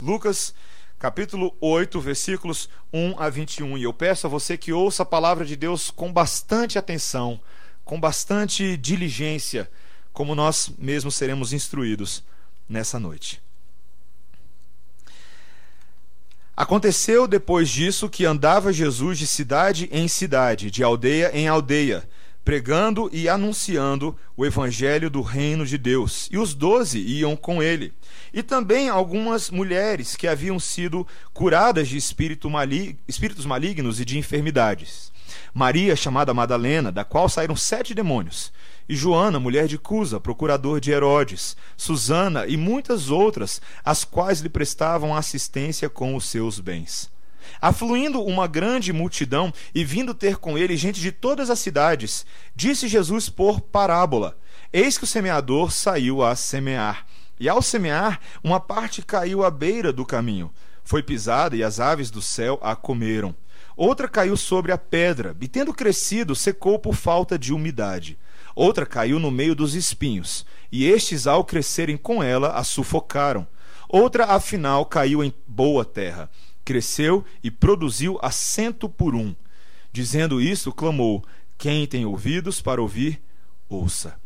[0.00, 0.54] Lucas
[0.96, 3.76] capítulo 8, versículos 1 a 21.
[3.76, 7.40] E eu peço a você que ouça a palavra de Deus com bastante atenção,
[7.84, 9.68] com bastante diligência,
[10.12, 12.22] como nós mesmos seremos instruídos
[12.68, 13.42] nessa noite.
[16.56, 22.08] Aconteceu depois disso que andava Jesus de cidade em cidade, de aldeia em aldeia,
[22.48, 26.30] pregando e anunciando o evangelho do reino de Deus.
[26.32, 27.92] E os doze iam com ele.
[28.32, 32.96] E também algumas mulheres que haviam sido curadas de espírito malig...
[33.06, 35.12] espíritos malignos e de enfermidades.
[35.52, 38.50] Maria, chamada Madalena, da qual saíram sete demônios.
[38.88, 41.54] E Joana, mulher de Cusa, procurador de Herodes.
[41.76, 47.10] Susana e muitas outras, as quais lhe prestavam assistência com os seus bens.
[47.60, 52.88] Afluindo uma grande multidão e vindo ter com ele gente de todas as cidades, disse
[52.88, 54.36] Jesus por parábola:
[54.72, 57.06] Eis que o semeador saiu a semear.
[57.40, 60.52] E ao semear, uma parte caiu à beira do caminho.
[60.82, 63.34] Foi pisada e as aves do céu a comeram.
[63.76, 68.18] Outra caiu sobre a pedra, e tendo crescido, secou por falta de umidade.
[68.56, 73.46] Outra caiu no meio dos espinhos, e estes, ao crescerem com ela, a sufocaram.
[73.88, 76.28] Outra, afinal, caiu em boa terra
[76.68, 79.34] cresceu e produziu a cento por um.
[79.90, 81.24] Dizendo isso, clamou:
[81.56, 83.22] Quem tem ouvidos para ouvir,
[83.70, 84.20] ouça.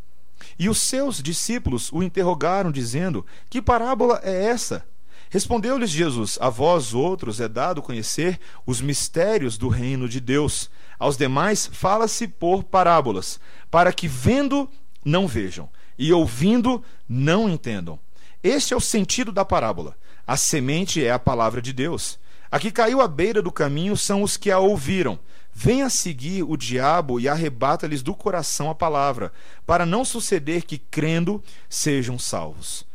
[0.59, 4.85] E os seus discípulos o interrogaram, dizendo: Que parábola é essa?
[5.29, 10.69] Respondeu-lhes Jesus: A vós outros é dado conhecer os mistérios do reino de Deus.
[10.99, 13.39] Aos demais fala-se por parábolas,
[13.71, 14.69] para que vendo
[15.05, 17.97] não vejam, e ouvindo não entendam.
[18.43, 19.95] Este é o sentido da parábola.
[20.27, 22.21] A semente é a palavra de Deus.
[22.53, 25.17] A que caiu à beira do caminho são os que a ouviram.
[25.51, 29.33] Venha seguir o diabo e arrebata-lhes do coração a palavra,
[29.65, 32.85] para não suceder que, crendo, sejam salvos.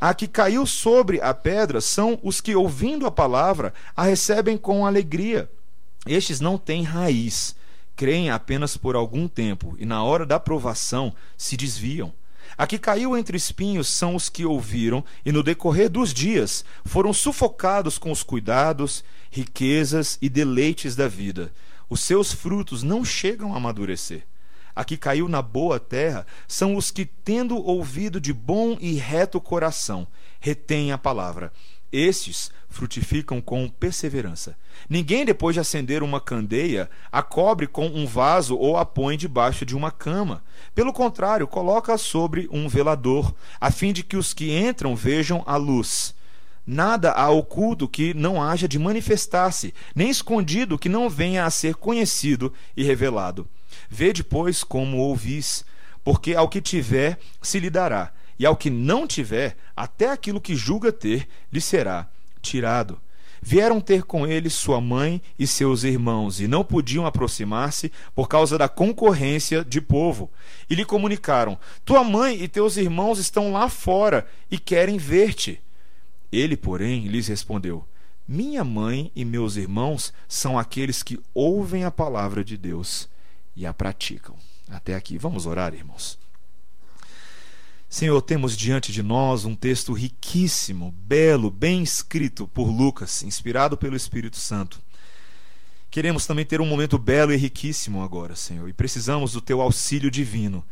[0.00, 4.86] A que caiu sobre a pedra são os que, ouvindo a palavra, a recebem com
[4.86, 5.50] alegria.
[6.06, 7.54] Estes não têm raiz,
[7.94, 12.14] creem apenas por algum tempo e, na hora da provação, se desviam.
[12.56, 17.12] A que caiu entre espinhos são os que ouviram e, no decorrer dos dias, foram
[17.12, 21.52] sufocados com os cuidados, riquezas e deleites da vida.
[21.88, 24.24] Os seus frutos não chegam a amadurecer.
[24.74, 29.40] A que caiu na boa terra são os que, tendo ouvido de bom e reto
[29.40, 30.06] coração,
[30.40, 31.52] retêm a palavra
[31.92, 34.56] estes frutificam com perseverança.
[34.88, 39.66] Ninguém, depois de acender uma candeia, a cobre com um vaso ou a põe debaixo
[39.66, 40.42] de uma cama.
[40.74, 45.56] Pelo contrário, coloca-a sobre um velador, a fim de que os que entram vejam a
[45.56, 46.14] luz.
[46.66, 51.74] Nada há oculto que não haja de manifestar-se, nem escondido que não venha a ser
[51.74, 53.46] conhecido e revelado.
[53.90, 55.64] Vede, pois, como ouvis,
[56.02, 60.56] porque ao que tiver se lhe dará e ao que não tiver, até aquilo que
[60.56, 62.08] julga ter lhe será
[62.40, 63.00] tirado.
[63.40, 68.58] Vieram ter com ele sua mãe e seus irmãos, e não podiam aproximar-se por causa
[68.58, 70.28] da concorrência de povo.
[70.68, 75.62] E lhe comunicaram: Tua mãe e teus irmãos estão lá fora e querem ver-te.
[76.32, 77.86] Ele, porém, lhes respondeu:
[78.26, 83.08] Minha mãe e meus irmãos são aqueles que ouvem a palavra de Deus
[83.54, 84.34] e a praticam.
[84.68, 85.16] Até aqui.
[85.16, 86.21] Vamos orar, irmãos.
[87.92, 93.94] Senhor, temos diante de nós um texto riquíssimo, belo, bem escrito por Lucas, inspirado pelo
[93.94, 94.80] Espírito Santo.
[95.90, 100.10] Queremos também ter um momento belo e riquíssimo agora, Senhor, e precisamos do teu auxílio
[100.10, 100.64] divino,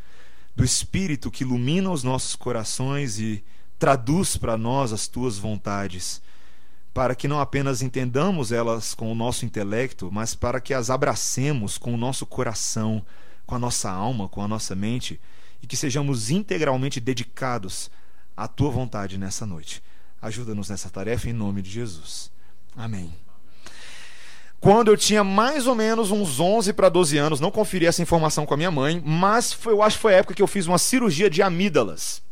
[0.57, 3.45] do Espírito que ilumina os nossos corações e
[3.79, 6.23] traduz para nós as tuas vontades,
[6.95, 11.77] para que não apenas entendamos elas com o nosso intelecto, mas para que as abracemos
[11.77, 13.05] com o nosso coração,
[13.45, 15.21] com a nossa alma, com a nossa mente
[15.63, 17.91] e que sejamos integralmente dedicados
[18.37, 19.83] à tua vontade nessa noite.
[20.21, 22.31] Ajuda-nos nessa tarefa em nome de Jesus.
[22.77, 23.13] Amém.
[24.61, 28.45] Quando eu tinha mais ou menos uns 11 para 12 anos, não conferi essa informação
[28.45, 30.67] com a minha mãe, mas foi, eu acho que foi a época que eu fiz
[30.67, 32.23] uma cirurgia de amígdalas.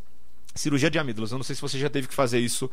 [0.54, 2.70] Cirurgia de amígdalas, eu não sei se você já teve que fazer isso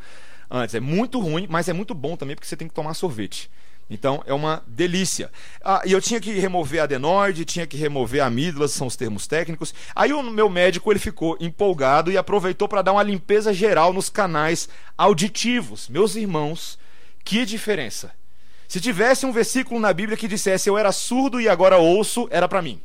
[0.50, 0.74] antes.
[0.74, 3.50] É muito ruim, mas é muito bom também porque você tem que tomar sorvete.
[3.88, 5.30] Então é uma delícia.
[5.64, 9.72] Ah, e eu tinha que remover adenoide, tinha que remover amígdalas, são os termos técnicos.
[9.94, 14.10] Aí o meu médico ele ficou empolgado e aproveitou para dar uma limpeza geral nos
[14.10, 14.68] canais
[14.98, 15.88] auditivos.
[15.88, 16.78] Meus irmãos,
[17.24, 18.12] que diferença!
[18.66, 22.48] Se tivesse um versículo na Bíblia que dissesse eu era surdo e agora ouço, era
[22.48, 22.80] para mim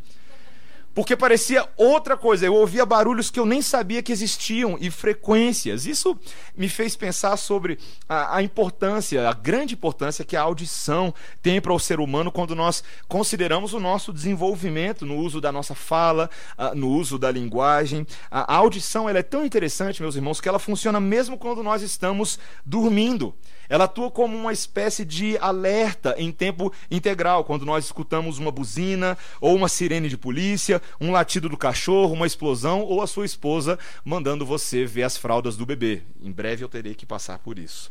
[0.93, 2.45] porque parecia outra coisa.
[2.45, 5.85] Eu ouvia barulhos que eu nem sabia que existiam e frequências.
[5.85, 6.17] Isso
[6.55, 7.77] me fez pensar sobre
[8.07, 12.55] a, a importância, a grande importância que a audição tem para o ser humano quando
[12.55, 16.29] nós consideramos o nosso desenvolvimento no uso da nossa fala,
[16.75, 18.05] no uso da linguagem.
[18.29, 21.81] A, a audição ela é tão interessante, meus irmãos, que ela funciona mesmo quando nós
[21.81, 23.33] estamos dormindo.
[23.71, 29.17] Ela atua como uma espécie de alerta em tempo integral, quando nós escutamos uma buzina,
[29.39, 33.79] ou uma sirene de polícia, um latido do cachorro, uma explosão, ou a sua esposa
[34.03, 36.01] mandando você ver as fraldas do bebê.
[36.21, 37.89] Em breve eu terei que passar por isso.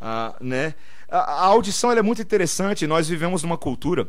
[0.00, 0.76] Ah, né?
[1.10, 4.08] a, a audição é muito interessante, nós vivemos numa cultura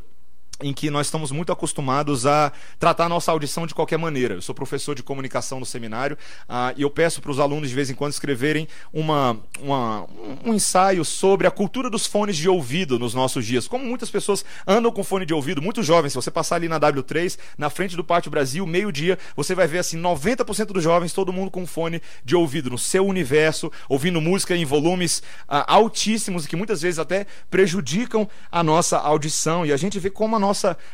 [0.61, 4.35] em que nós estamos muito acostumados a tratar a nossa audição de qualquer maneira.
[4.35, 6.17] Eu sou professor de comunicação no seminário
[6.49, 10.07] uh, e eu peço para os alunos de vez em quando escreverem uma, uma,
[10.43, 13.67] um ensaio sobre a cultura dos fones de ouvido nos nossos dias.
[13.67, 16.79] Como muitas pessoas andam com fone de ouvido, muitos jovens, se você passar ali na
[16.79, 21.31] W3, na frente do Pátio Brasil, meio-dia, você vai ver assim 90% dos jovens, todo
[21.31, 26.55] mundo com fone de ouvido no seu universo, ouvindo música em volumes uh, altíssimos que
[26.55, 29.65] muitas vezes até prejudicam a nossa audição.
[29.65, 30.46] E a gente vê como a nossa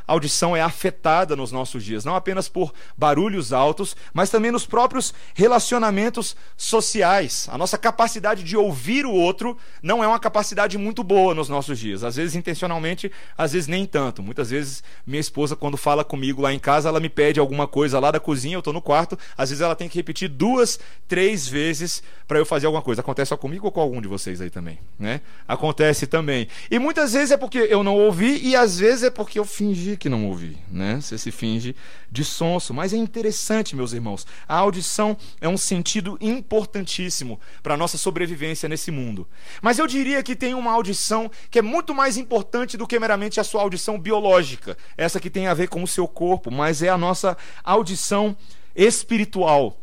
[0.07, 5.13] audição é afetada nos nossos dias, não apenas por barulhos altos, mas também nos próprios
[5.33, 7.47] relacionamentos sociais.
[7.51, 11.77] A nossa capacidade de ouvir o outro não é uma capacidade muito boa nos nossos
[11.79, 12.03] dias.
[12.03, 14.21] Às vezes intencionalmente, às vezes nem tanto.
[14.21, 17.99] Muitas vezes minha esposa quando fala comigo lá em casa, ela me pede alguma coisa
[17.99, 21.47] lá da cozinha, eu estou no quarto, às vezes ela tem que repetir duas, três
[21.47, 23.01] vezes para eu fazer alguma coisa.
[23.01, 25.21] Acontece só comigo ou com algum de vocês aí também, né?
[25.47, 26.47] Acontece também.
[26.69, 29.97] E muitas vezes é porque eu não ouvi e às vezes é porque eu fingi
[29.97, 30.99] que não ouvi, né?
[31.01, 31.75] Você se finge
[32.11, 34.25] de sonso, mas é interessante, meus irmãos.
[34.47, 39.27] A audição é um sentido importantíssimo para a nossa sobrevivência nesse mundo.
[39.61, 43.39] Mas eu diria que tem uma audição que é muito mais importante do que meramente
[43.39, 46.89] a sua audição biológica, essa que tem a ver com o seu corpo, mas é
[46.89, 48.37] a nossa audição
[48.75, 49.77] espiritual.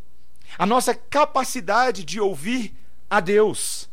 [0.57, 2.73] A nossa capacidade de ouvir
[3.09, 3.90] a Deus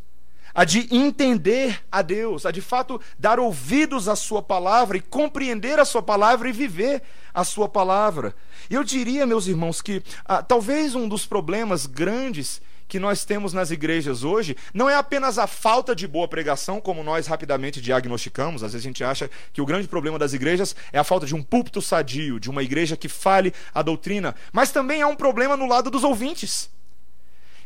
[0.58, 5.78] a de entender a Deus, a de fato dar ouvidos à Sua palavra e compreender
[5.78, 7.00] a Sua palavra e viver
[7.32, 8.34] a Sua palavra.
[8.68, 13.70] Eu diria, meus irmãos, que ah, talvez um dos problemas grandes que nós temos nas
[13.70, 18.64] igrejas hoje não é apenas a falta de boa pregação, como nós rapidamente diagnosticamos.
[18.64, 21.36] Às vezes a gente acha que o grande problema das igrejas é a falta de
[21.36, 25.56] um púlpito sadio, de uma igreja que fale a doutrina, mas também há um problema
[25.56, 26.68] no lado dos ouvintes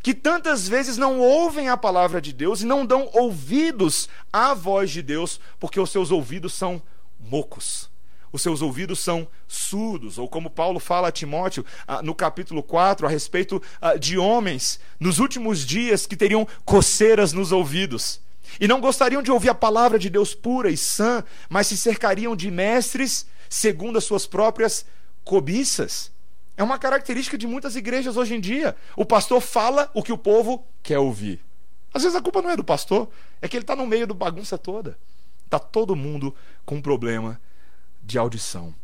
[0.03, 4.91] que tantas vezes não ouvem a palavra de Deus e não dão ouvidos à voz
[4.91, 6.83] de Deus, porque os seus ouvidos são
[7.21, 7.91] mocos.
[8.33, 13.07] Os seus ouvidos são surdos, ou como Paulo fala a Timóteo ah, no capítulo 4,
[13.07, 18.21] a respeito ah, de homens nos últimos dias que teriam coceiras nos ouvidos
[18.61, 22.37] e não gostariam de ouvir a palavra de Deus pura e sã, mas se cercariam
[22.37, 24.85] de mestres segundo as suas próprias
[25.25, 26.12] cobiças.
[26.57, 28.77] É uma característica de muitas igrejas hoje em dia.
[28.97, 31.41] O pastor fala o que o povo quer ouvir.
[31.95, 33.09] Às vezes a culpa não é do pastor,
[33.41, 34.99] é que ele está no meio da bagunça toda.
[35.45, 36.35] Está todo mundo
[36.65, 37.41] com um problema
[38.03, 38.75] de audição.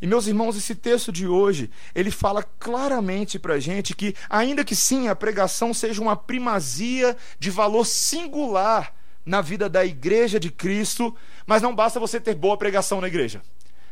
[0.00, 4.64] E meus irmãos, esse texto de hoje, ele fala claramente para a gente que, ainda
[4.64, 8.94] que sim, a pregação seja uma primazia de valor singular
[9.24, 13.42] na vida da igreja de Cristo, mas não basta você ter boa pregação na igreja.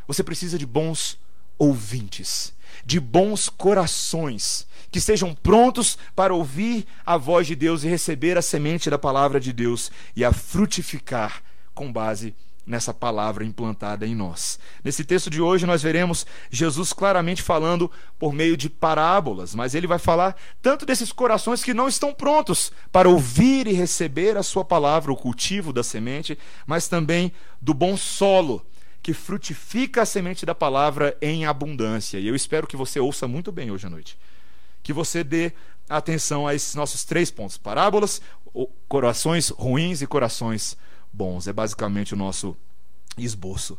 [0.07, 1.19] Você precisa de bons
[1.59, 2.54] ouvintes
[2.85, 8.43] de bons corações, que estejam prontos para ouvir a voz de Deus e receber a
[8.43, 11.43] semente da palavra de Deus e a frutificar
[11.75, 12.35] com base
[12.67, 14.59] nessa palavra implantada em nós.
[14.83, 19.87] Nesse texto de hoje nós veremos Jesus claramente falando por meio de parábolas, mas ele
[19.87, 24.65] vai falar tanto desses corações que não estão prontos para ouvir e receber a sua
[24.65, 28.65] palavra, o cultivo da semente, mas também do bom solo
[29.05, 32.19] que frutifica a semente da palavra em abundância.
[32.19, 34.19] E eu espero que você ouça muito bem hoje à noite.
[34.83, 35.53] Que você dê
[35.91, 38.23] atenção a esses nossos três pontos: parábolas,
[38.89, 40.75] corações ruins e corações
[41.13, 41.47] bons.
[41.47, 42.57] É basicamente o nosso
[43.19, 43.79] esboço.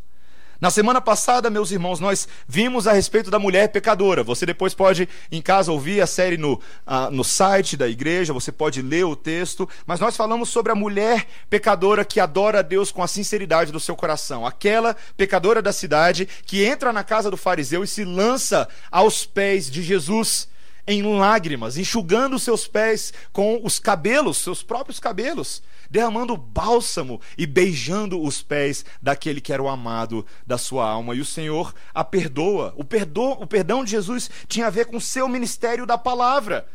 [0.59, 4.23] Na semana passada, meus irmãos, nós vimos a respeito da mulher pecadora.
[4.23, 8.51] Você depois pode, em casa, ouvir a série no, uh, no site da igreja, você
[8.51, 12.91] pode ler o texto, mas nós falamos sobre a mulher pecadora que adora a Deus
[12.91, 14.45] com a sinceridade do seu coração.
[14.45, 19.69] Aquela pecadora da cidade que entra na casa do fariseu e se lança aos pés
[19.69, 20.47] de Jesus
[20.87, 28.21] em lágrimas, enxugando seus pés com os cabelos, seus próprios cabelos derramando bálsamo e beijando
[28.21, 31.15] os pés daquele que era o amado da sua alma.
[31.15, 32.73] E o Senhor a perdoa.
[32.77, 36.67] O, perdo, o perdão de Jesus tinha a ver com o seu ministério da palavra.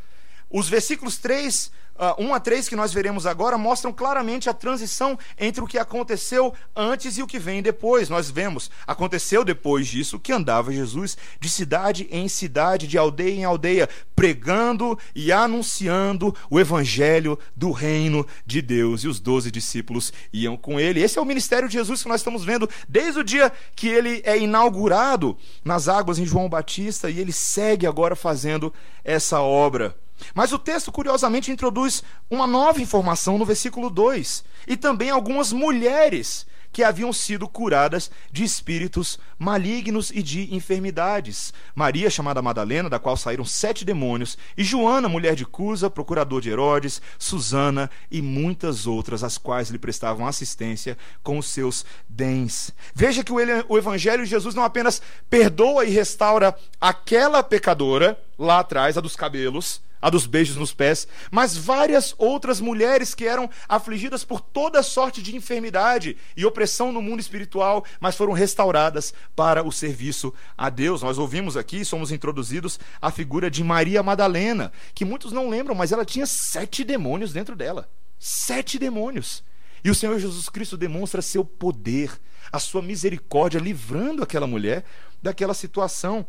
[0.50, 5.18] Os versículos 3 uh, 1 a 3 que nós veremos agora mostram claramente a transição
[5.38, 8.08] entre o que aconteceu antes e o que vem depois.
[8.08, 13.44] Nós vemos, aconteceu depois disso que andava Jesus de cidade em cidade, de aldeia em
[13.44, 19.04] aldeia, pregando e anunciando o evangelho do reino de Deus.
[19.04, 21.02] E os doze discípulos iam com ele.
[21.02, 24.22] Esse é o ministério de Jesus que nós estamos vendo desde o dia que ele
[24.24, 28.72] é inaugurado nas águas em João Batista e ele segue agora fazendo
[29.04, 29.96] essa obra.
[30.34, 36.46] Mas o texto, curiosamente, introduz uma nova informação no versículo 2 e também algumas mulheres
[36.72, 41.52] que haviam sido curadas de espíritos malignos e de enfermidades.
[41.74, 46.50] Maria, chamada Madalena, da qual saíram sete demônios, e Joana, mulher de Cusa, procurador de
[46.50, 52.72] Herodes, Susana e muitas outras, as quais lhe prestavam assistência com os seus bens.
[52.94, 58.96] Veja que o Evangelho de Jesus não apenas perdoa e restaura aquela pecadora lá atrás,
[58.96, 64.24] a dos cabelos, a dos beijos nos pés, mas várias outras mulheres que eram afligidas
[64.24, 69.72] por toda sorte de enfermidade e opressão no mundo espiritual, mas foram restauradas para o
[69.72, 71.02] serviço a Deus.
[71.02, 75.92] Nós ouvimos aqui, somos introduzidos a figura de Maria Madalena, que muitos não lembram, mas
[75.92, 77.88] ela tinha sete demônios dentro dela.
[78.18, 79.42] Sete demônios.
[79.82, 82.10] E o Senhor Jesus Cristo demonstra seu poder,
[82.52, 84.84] a sua misericórdia, livrando aquela mulher
[85.22, 86.26] daquela situação.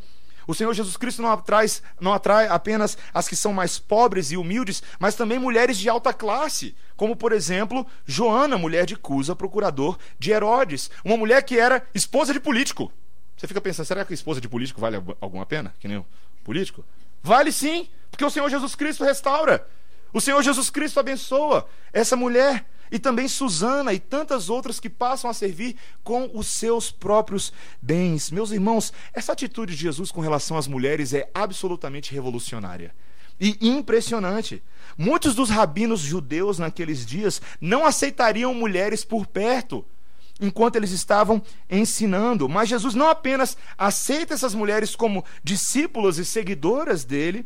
[0.47, 1.65] O Senhor Jesus Cristo não atrai,
[1.99, 6.13] não atrai apenas as que são mais pobres e humildes, mas também mulheres de alta
[6.13, 11.83] classe, como por exemplo Joana, mulher de Cusa, procurador de Herodes, uma mulher que era
[11.93, 12.91] esposa de político.
[13.37, 15.73] Você fica pensando, será que a esposa de político vale alguma pena?
[15.79, 16.05] Que nem o
[16.43, 16.85] político?
[17.23, 19.67] Vale sim, porque o Senhor Jesus Cristo restaura.
[20.13, 25.29] O Senhor Jesus Cristo abençoa essa mulher e também Susana e tantas outras que passam
[25.29, 28.29] a servir com os seus próprios bens.
[28.29, 32.93] Meus irmãos, essa atitude de Jesus com relação às mulheres é absolutamente revolucionária
[33.41, 34.61] e impressionante.
[34.95, 39.83] Muitos dos rabinos judeus naqueles dias não aceitariam mulheres por perto
[40.39, 42.47] enquanto eles estavam ensinando.
[42.47, 47.45] Mas Jesus não apenas aceita essas mulheres como discípulas e seguidoras dele,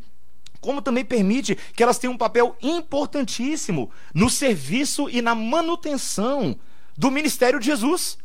[0.66, 6.60] como também permite que elas tenham um papel importantíssimo no serviço e na manutenção
[6.98, 8.18] do ministério de Jesus,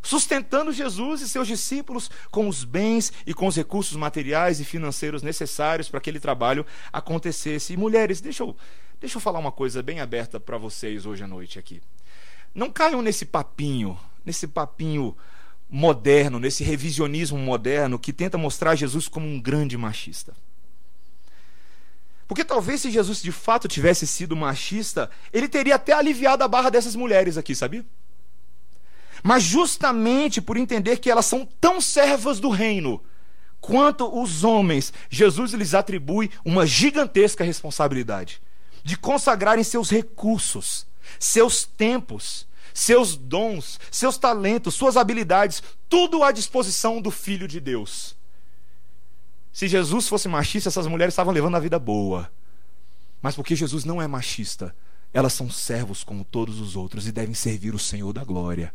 [0.00, 5.22] sustentando Jesus e seus discípulos com os bens e com os recursos materiais e financeiros
[5.22, 7.72] necessários para que aquele trabalho acontecesse.
[7.72, 8.56] E mulheres, deixa eu,
[9.00, 11.82] deixa eu falar uma coisa bem aberta para vocês hoje à noite aqui.
[12.54, 15.16] Não caiam nesse papinho, nesse papinho
[15.68, 20.34] moderno, nesse revisionismo moderno que tenta mostrar Jesus como um grande machista.
[22.30, 26.70] Porque talvez se Jesus de fato tivesse sido machista, ele teria até aliviado a barra
[26.70, 27.84] dessas mulheres aqui, sabia?
[29.20, 33.02] Mas justamente por entender que elas são tão servas do reino
[33.60, 38.40] quanto os homens, Jesus lhes atribui uma gigantesca responsabilidade
[38.84, 40.86] de consagrarem seus recursos,
[41.18, 48.19] seus tempos, seus dons, seus talentos, suas habilidades, tudo à disposição do Filho de Deus.
[49.52, 52.30] Se Jesus fosse machista, essas mulheres estavam levando a vida boa.
[53.20, 54.74] Mas porque Jesus não é machista,
[55.12, 58.72] elas são servos como todos os outros e devem servir o Senhor da glória.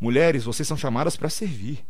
[0.00, 1.84] Mulheres, vocês são chamadas para servir.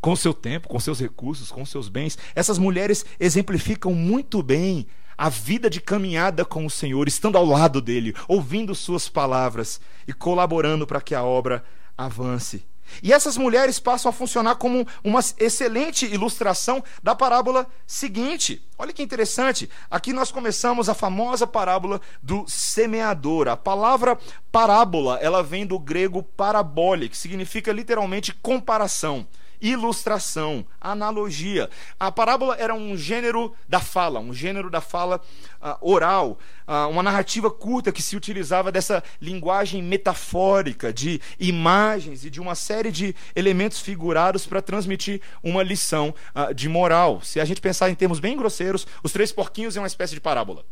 [0.00, 2.18] Com seu tempo, com seus recursos, com seus bens.
[2.34, 7.80] Essas mulheres exemplificam muito bem a vida de caminhada com o Senhor, estando ao lado
[7.80, 11.64] dele, ouvindo suas palavras e colaborando para que a obra
[11.96, 12.64] avance.
[13.02, 18.64] E essas mulheres passam a funcionar como uma excelente ilustração da parábola seguinte.
[18.78, 19.70] Olha que interessante.
[19.90, 23.48] Aqui nós começamos a famosa parábola do semeador.
[23.48, 24.18] A palavra
[24.50, 29.26] parábola, ela vem do grego parabole, que significa literalmente comparação
[29.62, 31.70] ilustração, analogia.
[31.98, 35.20] A parábola era um gênero da fala, um gênero da fala
[35.62, 42.30] uh, oral, uh, uma narrativa curta que se utilizava dessa linguagem metafórica, de imagens e
[42.30, 47.22] de uma série de elementos figurados para transmitir uma lição uh, de moral.
[47.22, 50.20] Se a gente pensar em termos bem grosseiros, os três porquinhos é uma espécie de
[50.20, 50.64] parábola.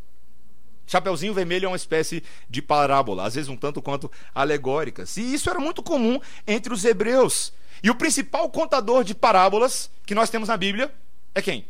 [0.91, 5.05] Chapeuzinho vermelho é uma espécie de parábola, às vezes um tanto quanto alegórica.
[5.17, 7.53] E isso era muito comum entre os hebreus.
[7.83, 10.93] E o principal contador de parábolas que nós temos na Bíblia
[11.35, 11.65] é quem?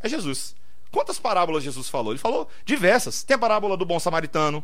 [0.00, 0.54] É Jesus.
[0.90, 2.12] Quantas parábolas Jesus falou?
[2.12, 3.22] Ele falou diversas.
[3.22, 4.62] Tem a parábola do bom samaritano,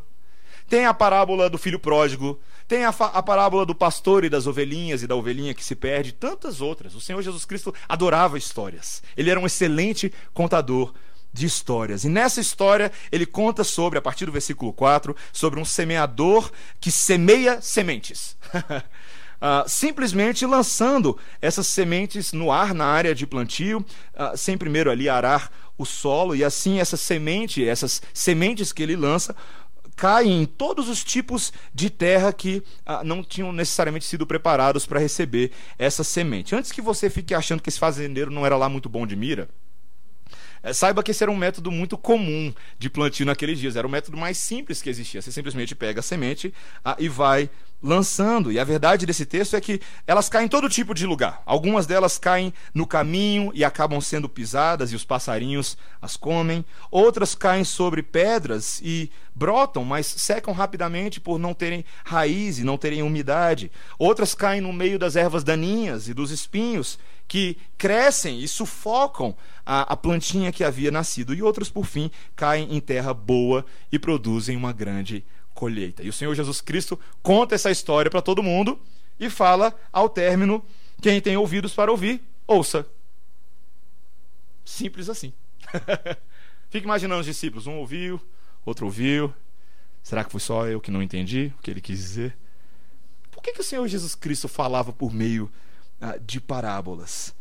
[0.68, 5.02] tem a parábola do filho pródigo, tem a, a, parábola do pastor e das ovelhinhas
[5.02, 6.94] e da ovelhinha que se perde, tantas outras.
[6.94, 9.02] O Senhor Jesus Cristo adorava histórias.
[9.16, 10.94] Ele era um excelente contador
[11.32, 12.04] de histórias.
[12.04, 16.92] E nessa história ele conta sobre, a partir do versículo 4, sobre um semeador que
[16.92, 18.36] semeia sementes.
[19.40, 23.78] uh, simplesmente lançando essas sementes no ar, na área de plantio,
[24.14, 28.96] uh, sem primeiro ali arar o solo, e assim essa semente, essas sementes que ele
[28.96, 29.34] lança,
[29.96, 34.98] caem em todos os tipos de terra que ah, não tinham necessariamente sido preparados para
[34.98, 36.54] receber essa semente.
[36.54, 39.46] Antes que você fique achando que esse fazendeiro não era lá muito bom de mira,
[40.72, 43.76] saiba que esse era um método muito comum de plantio naqueles dias.
[43.76, 45.22] Era o método mais simples que existia.
[45.22, 46.52] Você simplesmente pega a semente
[46.84, 47.50] ah, e vai
[47.82, 48.52] lançando.
[48.52, 51.42] E a verdade desse texto é que elas caem em todo tipo de lugar.
[51.46, 56.64] Algumas delas caem no caminho e acabam sendo pisadas e os passarinhos as comem.
[56.90, 62.76] Outras caem sobre pedras e brotam, mas secam rapidamente por não terem raiz e não
[62.76, 63.70] terem umidade.
[63.98, 66.98] Outras caem no meio das ervas daninhas e dos espinhos
[67.30, 71.32] que crescem e sufocam a, a plantinha que havia nascido.
[71.32, 76.02] E outras, por fim, caem em terra boa e produzem uma grande colheita.
[76.02, 78.80] E o Senhor Jesus Cristo conta essa história para todo mundo
[79.20, 80.60] e fala ao término:
[81.00, 82.84] quem tem ouvidos para ouvir, ouça.
[84.64, 85.32] Simples assim.
[86.68, 88.20] Fique imaginando os discípulos: um ouviu,
[88.66, 89.32] outro ouviu.
[90.02, 92.36] Será que foi só eu que não entendi o que ele quis dizer?
[93.30, 95.48] Por que, que o Senhor Jesus Cristo falava por meio
[96.24, 97.34] de parábolas?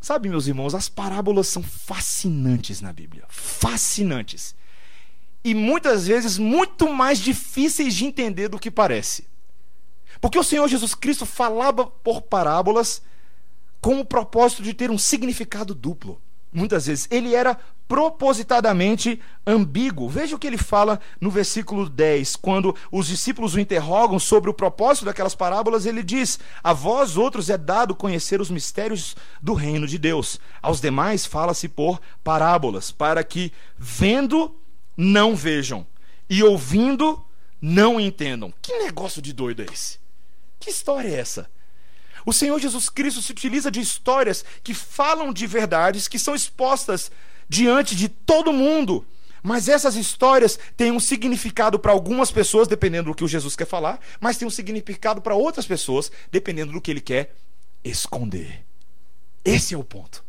[0.00, 3.24] Sabe, meus irmãos, as parábolas são fascinantes na Bíblia.
[3.28, 4.54] Fascinantes
[5.42, 9.26] e muitas vezes muito mais difíceis de entender do que parece.
[10.20, 13.02] Porque o Senhor Jesus Cristo falava por parábolas
[13.80, 16.20] com o propósito de ter um significado duplo.
[16.52, 20.08] Muitas vezes ele era propositadamente ambíguo.
[20.08, 24.54] Veja o que ele fala no versículo 10, quando os discípulos o interrogam sobre o
[24.54, 29.86] propósito daquelas parábolas, ele diz: A vós outros é dado conhecer os mistérios do reino
[29.86, 30.38] de Deus.
[30.62, 34.54] Aos demais fala-se por parábolas, para que, vendo,
[34.96, 35.86] não vejam,
[36.28, 37.24] e ouvindo,
[37.60, 38.52] não entendam.
[38.62, 39.98] Que negócio de doido é esse?
[40.60, 41.50] Que história é essa?
[42.24, 47.10] O Senhor Jesus Cristo se utiliza de histórias que falam de verdades, que são expostas
[47.48, 49.06] diante de todo mundo.
[49.42, 53.66] Mas essas histórias têm um significado para algumas pessoas, dependendo do que o Jesus quer
[53.66, 57.34] falar, mas tem um significado para outras pessoas, dependendo do que ele quer
[57.82, 58.64] esconder.
[59.44, 60.22] Esse é o ponto.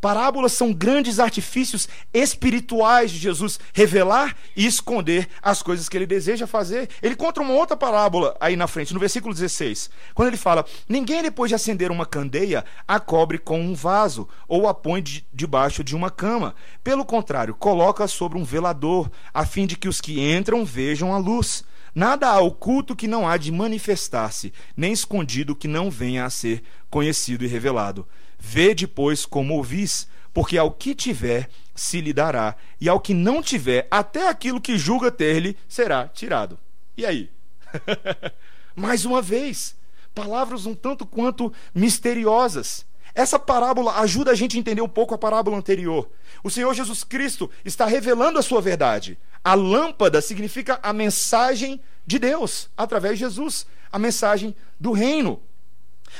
[0.00, 6.46] Parábolas são grandes artifícios espirituais de Jesus revelar e esconder as coisas que ele deseja
[6.46, 6.88] fazer.
[7.02, 11.22] Ele conta uma outra parábola aí na frente, no versículo 16, quando ele fala: Ninguém,
[11.22, 15.82] depois de acender uma candeia, a cobre com um vaso ou a põe de, debaixo
[15.82, 16.54] de uma cama.
[16.84, 21.18] Pelo contrário, coloca sobre um velador, a fim de que os que entram vejam a
[21.18, 21.64] luz.
[21.94, 26.62] Nada há oculto que não há de manifestar-se, nem escondido que não venha a ser
[26.90, 28.06] conhecido e revelado.
[28.48, 33.42] Vê depois como ouvis, porque ao que tiver se lhe dará, e ao que não
[33.42, 36.56] tiver, até aquilo que julga ter-lhe será tirado.
[36.96, 37.28] E aí?
[38.76, 39.74] Mais uma vez,
[40.14, 42.86] palavras um tanto quanto misteriosas.
[43.16, 46.08] Essa parábola ajuda a gente a entender um pouco a parábola anterior.
[46.44, 49.18] O Senhor Jesus Cristo está revelando a sua verdade.
[49.42, 55.42] A lâmpada significa a mensagem de Deus através de Jesus, a mensagem do reino.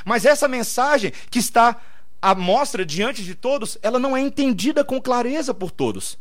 [0.05, 1.81] Mas essa mensagem que está
[2.27, 6.19] a mostra diante de todos, ela não é entendida com clareza por todos.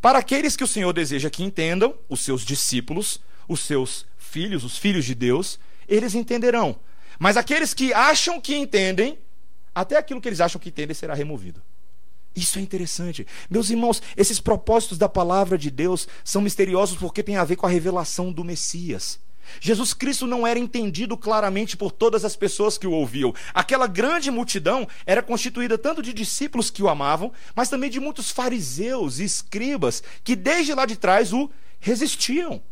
[0.00, 4.76] Para aqueles que o Senhor deseja que entendam, os seus discípulos, os seus filhos, os
[4.76, 6.74] filhos de Deus, eles entenderão.
[7.16, 9.20] Mas aqueles que acham que entendem,
[9.72, 11.62] até aquilo que eles acham que entendem será removido.
[12.34, 13.24] Isso é interessante.
[13.48, 17.66] Meus irmãos, esses propósitos da palavra de Deus são misteriosos porque têm a ver com
[17.66, 19.20] a revelação do Messias.
[19.60, 23.34] Jesus Cristo não era entendido claramente por todas as pessoas que o ouviam.
[23.54, 28.30] Aquela grande multidão era constituída tanto de discípulos que o amavam, mas também de muitos
[28.30, 32.62] fariseus e escribas que desde lá de trás o resistiam,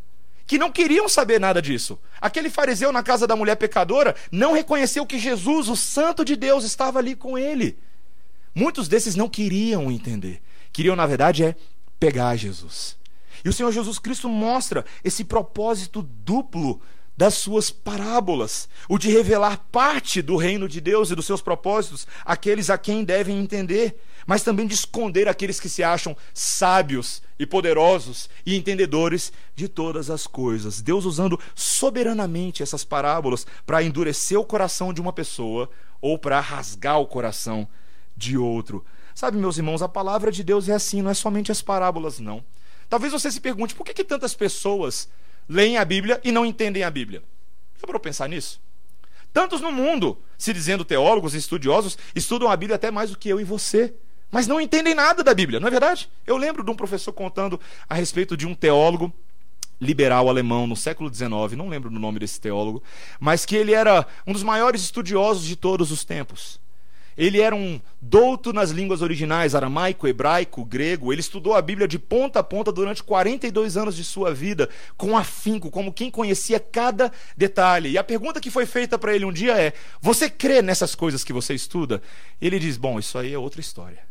[0.47, 1.99] que não queriam saber nada disso.
[2.21, 6.65] Aquele fariseu na casa da mulher pecadora não reconheceu que Jesus, o Santo de Deus,
[6.65, 7.79] estava ali com ele.
[8.55, 10.41] Muitos desses não queriam entender.
[10.73, 11.57] Queriam, na verdade, é
[11.99, 12.97] pegar Jesus.
[13.45, 16.81] E o Senhor Jesus Cristo mostra esse propósito duplo
[17.17, 22.07] das suas parábolas, o de revelar parte do reino de Deus e dos seus propósitos
[22.25, 27.47] àqueles a quem devem entender, mas também de esconder aqueles que se acham sábios e
[27.47, 30.83] poderosos e entendedores de todas as coisas.
[30.83, 36.99] Deus usando soberanamente essas parábolas para endurecer o coração de uma pessoa ou para rasgar
[36.99, 37.69] o coração
[38.17, 38.85] de outro.
[39.15, 42.43] Sabe, meus irmãos, a palavra de Deus é assim, não é somente as parábolas, não.
[42.95, 45.09] Talvez você se pergunte por que, que tantas pessoas
[45.49, 47.25] leem a Bíblia e não entendem a Bíblia.
[47.77, 48.61] Já para pensar nisso?
[49.33, 53.29] Tantos no mundo, se dizendo teólogos e estudiosos, estudam a Bíblia até mais do que
[53.29, 53.93] eu e você,
[54.31, 56.09] mas não entendem nada da Bíblia, não é verdade?
[56.25, 59.13] Eu lembro de um professor contando a respeito de um teólogo
[59.81, 62.81] liberal alemão no século XIX, não lembro do nome desse teólogo,
[63.19, 66.61] mas que ele era um dos maiores estudiosos de todos os tempos.
[67.17, 71.13] Ele era um douto nas línguas originais, aramaico, hebraico, grego.
[71.13, 75.17] Ele estudou a Bíblia de ponta a ponta durante 42 anos de sua vida, com
[75.17, 77.91] afinco, como quem conhecia cada detalhe.
[77.91, 81.23] E a pergunta que foi feita para ele um dia é: Você crê nessas coisas
[81.23, 82.03] que você estuda?
[82.41, 84.03] Ele diz: Bom, isso aí é outra história.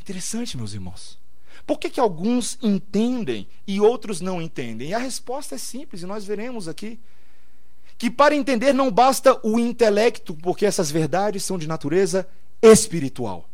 [0.00, 1.18] Interessante, meus irmãos.
[1.66, 4.90] Por que, que alguns entendem e outros não entendem?
[4.90, 7.00] E a resposta é simples, e nós veremos aqui.
[8.04, 12.28] Que para entender não basta o intelecto, porque essas verdades são de natureza
[12.60, 13.48] espiritual.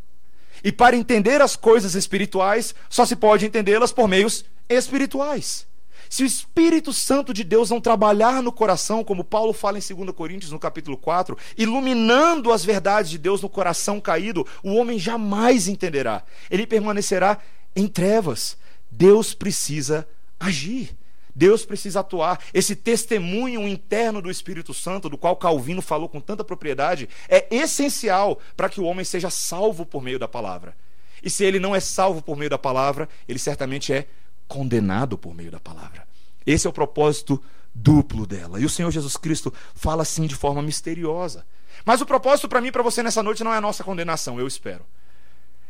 [0.64, 5.68] E para entender as coisas espirituais, só se pode entendê-las por meios espirituais.
[6.08, 10.10] Se o Espírito Santo de Deus não trabalhar no coração, como Paulo fala em 2
[10.10, 15.68] Coríntios, no capítulo 4, iluminando as verdades de Deus no coração caído, o homem jamais
[15.68, 16.24] entenderá.
[16.50, 17.38] Ele permanecerá
[17.76, 18.58] em trevas.
[18.90, 20.08] Deus precisa
[20.40, 20.98] agir.
[21.34, 22.40] Deus precisa atuar.
[22.52, 28.38] Esse testemunho interno do Espírito Santo, do qual Calvino falou com tanta propriedade, é essencial
[28.56, 30.74] para que o homem seja salvo por meio da palavra.
[31.22, 34.06] E se ele não é salvo por meio da palavra, ele certamente é
[34.48, 36.06] condenado por meio da palavra.
[36.46, 37.42] Esse é o propósito
[37.74, 38.60] duplo dela.
[38.60, 41.46] E o Senhor Jesus Cristo fala assim de forma misteriosa.
[41.84, 44.38] Mas o propósito para mim e para você nessa noite não é a nossa condenação,
[44.38, 44.84] eu espero.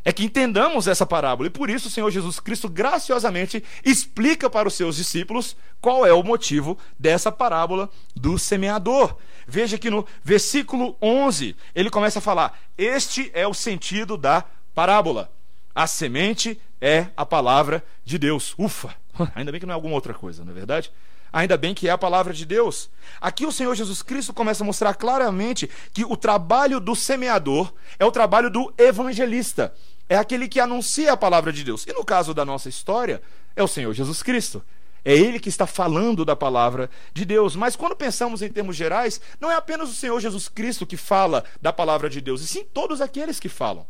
[0.04, 1.48] É que entendamos essa parábola.
[1.48, 6.12] E por isso o Senhor Jesus Cristo graciosamente explica para os seus discípulos qual é
[6.12, 9.16] o motivo dessa parábola do semeador.
[9.46, 15.30] Veja que no versículo 11 ele começa a falar: Este é o sentido da parábola.
[15.74, 18.54] A semente é a palavra de Deus.
[18.58, 18.94] Ufa!
[19.34, 20.90] Ainda bem que não é alguma outra coisa, não é verdade?
[21.32, 22.90] Ainda bem que é a palavra de Deus.
[23.20, 28.04] Aqui o Senhor Jesus Cristo começa a mostrar claramente que o trabalho do semeador é
[28.04, 29.72] o trabalho do evangelista.
[30.10, 31.86] É aquele que anuncia a palavra de Deus.
[31.86, 33.22] E no caso da nossa história,
[33.54, 34.60] é o Senhor Jesus Cristo.
[35.04, 37.54] É ele que está falando da palavra de Deus.
[37.54, 41.44] Mas quando pensamos em termos gerais, não é apenas o Senhor Jesus Cristo que fala
[41.62, 43.86] da palavra de Deus, e sim todos aqueles que falam.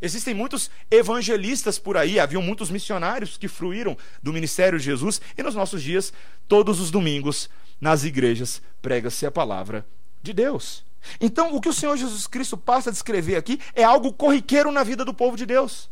[0.00, 5.44] Existem muitos evangelistas por aí, haviam muitos missionários que fruíram do ministério de Jesus, e
[5.44, 6.12] nos nossos dias,
[6.48, 7.48] todos os domingos,
[7.80, 9.86] nas igrejas, prega-se a palavra
[10.20, 10.84] de Deus.
[11.20, 14.82] Então, o que o Senhor Jesus Cristo passa a descrever aqui é algo corriqueiro na
[14.82, 15.90] vida do povo de Deus.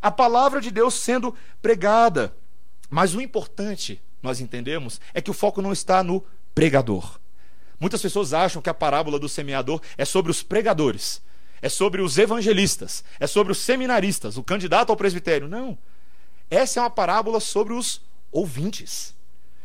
[0.00, 2.34] A palavra de Deus sendo pregada.
[2.90, 7.18] Mas o importante, nós entendemos, é que o foco não está no pregador.
[7.80, 11.22] Muitas pessoas acham que a parábola do semeador é sobre os pregadores
[11.62, 15.46] é sobre os evangelistas, é sobre os seminaristas, o candidato ao presbitério.
[15.46, 15.78] Não.
[16.50, 19.14] Essa é uma parábola sobre os ouvintes,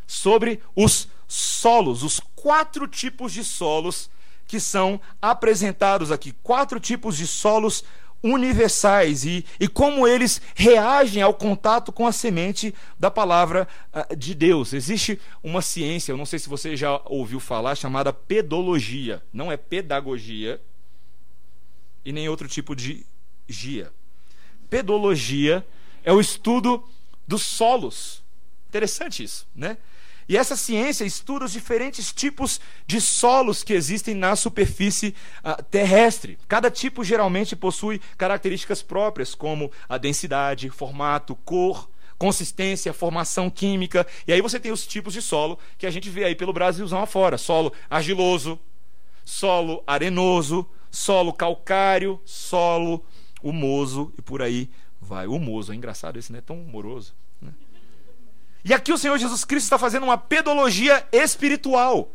[0.06, 4.08] sobre os solos, os quatro tipos de solos
[4.48, 6.32] que são apresentados aqui.
[6.42, 7.84] Quatro tipos de solos
[8.20, 14.34] universais e, e como eles reagem ao contato com a semente da palavra uh, de
[14.34, 14.72] Deus.
[14.72, 19.22] Existe uma ciência, eu não sei se você já ouviu falar, chamada pedologia.
[19.32, 20.60] Não é pedagogia,
[22.04, 23.04] e nem outro tipo de
[23.46, 23.92] gia.
[24.70, 25.64] Pedologia
[26.02, 26.82] é o estudo
[27.26, 28.24] dos solos.
[28.68, 29.76] Interessante isso, né?
[30.28, 36.38] E essa ciência estuda os diferentes tipos de solos que existem na superfície uh, terrestre.
[36.46, 41.88] Cada tipo geralmente possui características próprias, como a densidade, formato, cor,
[42.18, 44.06] consistência, formação química.
[44.26, 47.00] E aí você tem os tipos de solo que a gente vê aí pelo Brasilzão
[47.00, 48.58] afora: solo argiloso,
[49.24, 53.02] solo arenoso, solo calcário, solo
[53.42, 54.68] humoso e por aí
[55.00, 55.26] vai.
[55.26, 57.14] Humoso, é engraçado esse, não é tão humoroso.
[58.68, 62.12] E aqui o Senhor Jesus Cristo está fazendo uma pedologia espiritual.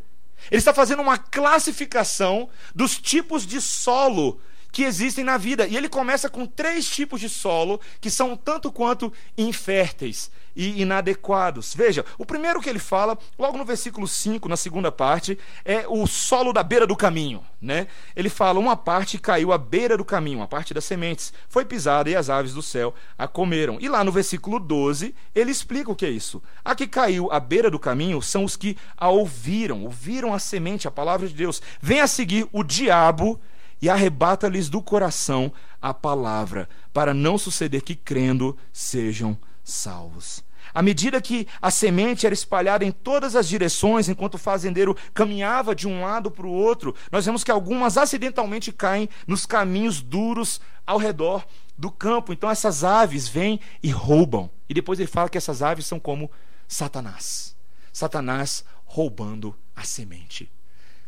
[0.50, 4.40] Ele está fazendo uma classificação dos tipos de solo
[4.74, 5.68] que existem na vida.
[5.68, 11.74] E ele começa com três tipos de solo que são tanto quanto inférteis e inadequados.
[11.74, 16.06] Veja, o primeiro que ele fala, logo no versículo 5, na segunda parte, é o
[16.08, 17.44] solo da beira do caminho.
[17.62, 17.86] Né?
[18.16, 22.10] Ele fala: uma parte caiu à beira do caminho, a parte das sementes, foi pisada
[22.10, 23.78] e as aves do céu a comeram.
[23.80, 26.42] E lá no versículo 12, ele explica o que é isso.
[26.64, 30.88] A que caiu à beira do caminho são os que a ouviram, ouviram a semente,
[30.88, 31.62] a palavra de Deus.
[31.80, 33.40] Vem a seguir o diabo
[33.84, 40.42] e arrebata-lhes do coração a palavra, para não suceder que crendo sejam salvos.
[40.72, 45.74] À medida que a semente era espalhada em todas as direções, enquanto o fazendeiro caminhava
[45.74, 50.62] de um lado para o outro, nós vemos que algumas acidentalmente caem nos caminhos duros
[50.86, 51.44] ao redor
[51.76, 52.32] do campo.
[52.32, 54.50] Então essas aves vêm e roubam.
[54.66, 56.30] E depois ele fala que essas aves são como
[56.66, 57.54] Satanás.
[57.92, 60.50] Satanás roubando a semente.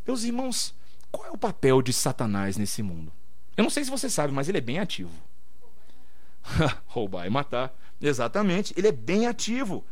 [0.06, 0.74] Meus irmãos,
[1.10, 3.12] qual é o papel de Satanás nesse mundo?
[3.56, 5.12] Eu não sei se você sabe, mas ele é bem ativo.
[6.86, 7.74] Roubar e matar.
[8.00, 9.84] Exatamente, ele é bem ativo.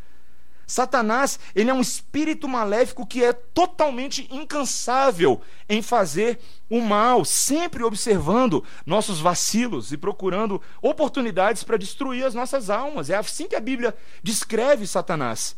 [0.67, 6.39] Satanás, ele é um espírito maléfico que é totalmente incansável em fazer
[6.71, 13.11] o mal, sempre observando nossos vacilos e procurando oportunidades para destruir as nossas almas.
[13.11, 15.57] É assim que a Bíblia descreve Satanás.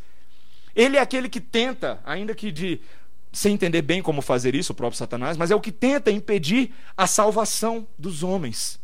[0.75, 2.81] Ele é aquele que tenta, ainda que de
[3.37, 6.72] sem entender bem como fazer isso, o próprio Satanás, mas é o que tenta impedir
[6.96, 8.81] a salvação dos homens.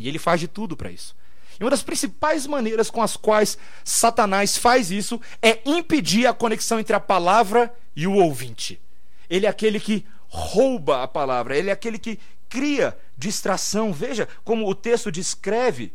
[0.00, 1.14] E ele faz de tudo para isso.
[1.60, 6.80] E uma das principais maneiras com as quais Satanás faz isso é impedir a conexão
[6.80, 8.80] entre a palavra e o ouvinte.
[9.28, 13.92] Ele é aquele que rouba a palavra, ele é aquele que cria distração.
[13.92, 15.92] Veja como o texto descreve.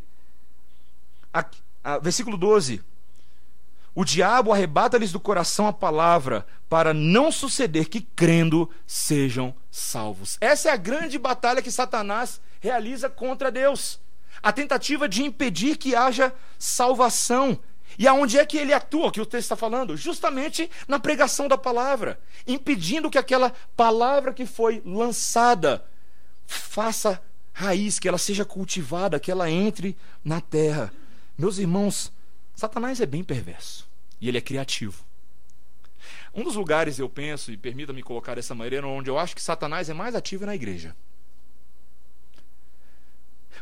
[1.34, 1.44] A,
[1.82, 2.80] a, versículo 12.
[3.94, 10.36] O diabo arrebata-lhes do coração a palavra, para não suceder que, crendo, sejam salvos.
[10.40, 13.98] Essa é a grande batalha que Satanás realiza contra Deus.
[14.42, 17.58] A tentativa de impedir que haja salvação.
[17.98, 19.96] E aonde é que ele atua, que o texto está falando?
[19.96, 25.84] Justamente na pregação da palavra, impedindo que aquela palavra que foi lançada
[26.46, 27.20] faça
[27.52, 30.92] raiz, que ela seja cultivada, que ela entre na terra.
[31.36, 32.12] Meus irmãos,
[32.58, 33.88] Satanás é bem perverso
[34.20, 35.04] e ele é criativo.
[36.34, 39.88] Um dos lugares, eu penso, e permita-me colocar dessa maneira, onde eu acho que Satanás
[39.88, 40.96] é mais ativo é na igreja.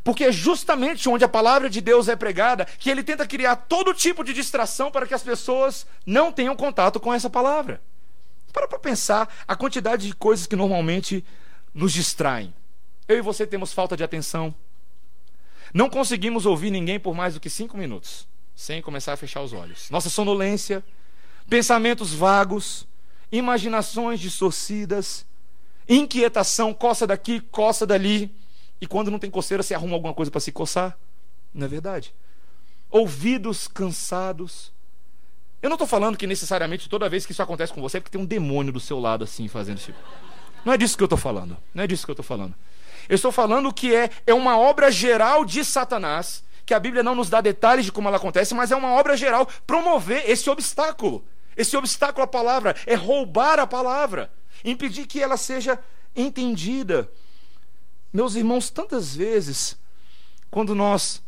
[0.03, 3.93] Porque é justamente onde a palavra de Deus é pregada que ele tenta criar todo
[3.93, 7.83] tipo de distração para que as pessoas não tenham contato com essa palavra.
[8.51, 11.23] Para para pensar a quantidade de coisas que normalmente
[11.75, 12.55] nos distraem.
[13.07, 14.55] Eu e você temos falta de atenção.
[15.75, 19.53] Não conseguimos ouvir ninguém por mais do que cinco minutos, sem começar a fechar os
[19.53, 19.91] olhos.
[19.91, 20.83] Nossa sonolência,
[21.49, 22.89] pensamentos vagos,
[23.31, 25.27] imaginações distorcidas,
[25.89, 28.35] inquietação, coça daqui, coça dali
[28.81, 30.99] e quando não tem coceira, você arruma alguma coisa para se coçar.
[31.53, 32.15] Não é verdade?
[32.91, 34.73] Ouvidos cansados.
[35.63, 38.13] Eu não estou falando que necessariamente toda vez que isso acontece com você é porque
[38.17, 39.95] tem um demônio do seu lado assim fazendo isso.
[40.65, 41.57] Não é disso que eu estou falando.
[41.75, 42.55] Não é disso que eu estou falando.
[43.09, 47.15] Eu estou falando que é, é uma obra geral de Satanás, que a Bíblia não
[47.15, 51.25] nos dá detalhes de como ela acontece, mas é uma obra geral promover esse obstáculo.
[51.57, 54.31] Esse obstáculo à palavra é roubar a palavra,
[54.65, 55.79] impedir que ela seja
[56.15, 57.09] entendida.
[58.13, 59.79] Meus irmãos, tantas vezes,
[60.51, 61.23] quando nós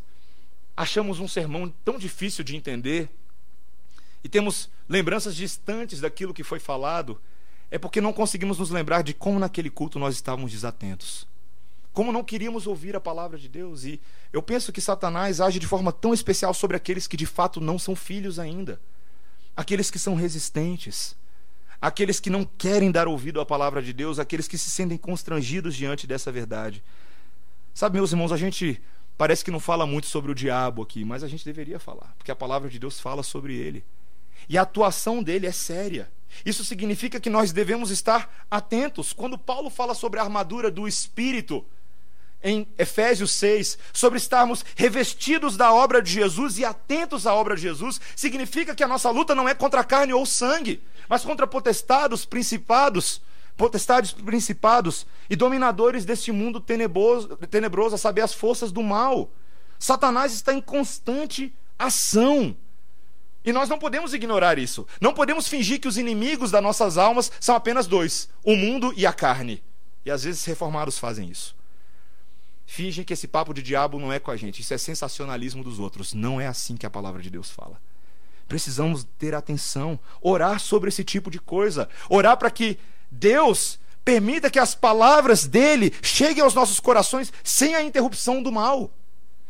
[0.77, 3.09] achamos um sermão tão difícil de entender
[4.23, 7.21] e temos lembranças distantes daquilo que foi falado,
[7.71, 11.27] é porque não conseguimos nos lembrar de como naquele culto nós estávamos desatentos.
[11.99, 13.83] Como não queríamos ouvir a palavra de Deus.
[13.83, 14.01] E
[14.33, 17.77] eu penso que Satanás age de forma tão especial sobre aqueles que de fato não
[17.77, 18.81] são filhos ainda,
[19.57, 21.17] aqueles que são resistentes
[21.81, 25.75] aqueles que não querem dar ouvido à palavra de Deus, aqueles que se sentem constrangidos
[25.75, 26.85] diante dessa verdade.
[27.75, 28.81] Sabe, meus irmãos, a gente
[29.17, 32.31] parece que não fala muito sobre o diabo aqui, mas a gente deveria falar, porque
[32.31, 33.85] a palavra de Deus fala sobre ele.
[34.49, 36.09] E a atuação dele é séria.
[36.47, 39.13] Isso significa que nós devemos estar atentos.
[39.13, 41.67] Quando Paulo fala sobre a armadura do espírito,
[42.43, 47.63] em Efésios 6, sobre estarmos revestidos da obra de Jesus e atentos à obra de
[47.63, 52.25] Jesus, significa que a nossa luta não é contra carne ou sangue, mas contra potestados,
[52.25, 53.21] principados,
[53.57, 59.31] potestades, principados e dominadores deste mundo tenebroso, tenebroso, a saber, as forças do mal.
[59.79, 62.57] Satanás está em constante ação.
[63.45, 64.87] E nós não podemos ignorar isso.
[65.01, 69.07] Não podemos fingir que os inimigos das nossas almas são apenas dois: o mundo e
[69.07, 69.63] a carne.
[70.05, 71.58] E às vezes reformados fazem isso.
[72.71, 74.61] Fingem que esse papo de diabo não é com a gente.
[74.61, 76.13] Isso é sensacionalismo dos outros.
[76.13, 77.81] Não é assim que a palavra de Deus fala.
[78.47, 82.79] Precisamos ter atenção, orar sobre esse tipo de coisa, orar para que
[83.11, 88.91] Deus permita que as palavras dele cheguem aos nossos corações sem a interrupção do mal,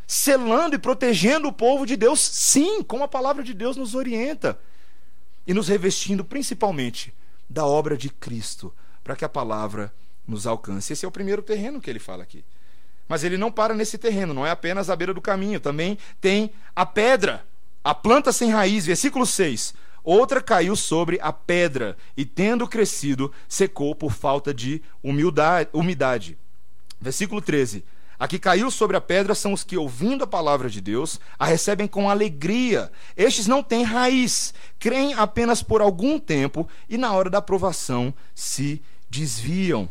[0.07, 4.57] selando e protegendo o povo de Deus, sim, como a palavra de Deus nos orienta,
[5.45, 7.13] e nos revestindo principalmente
[7.49, 9.93] da obra de Cristo, para que a palavra
[10.25, 10.93] nos alcance.
[10.93, 12.45] Esse é o primeiro terreno que ele fala aqui.
[13.09, 16.51] Mas ele não para nesse terreno, não é apenas a beira do caminho, também tem
[16.75, 17.43] a pedra.
[17.83, 19.73] A planta sem raiz, versículo 6.
[20.03, 26.37] Outra caiu sobre a pedra e, tendo crescido, secou por falta de humildade, umidade.
[27.01, 27.83] Versículo 13.
[28.19, 31.45] A que caiu sobre a pedra são os que, ouvindo a palavra de Deus, a
[31.45, 32.91] recebem com alegria.
[33.15, 38.81] Estes não têm raiz, creem apenas por algum tempo e, na hora da aprovação, se
[39.09, 39.89] desviam.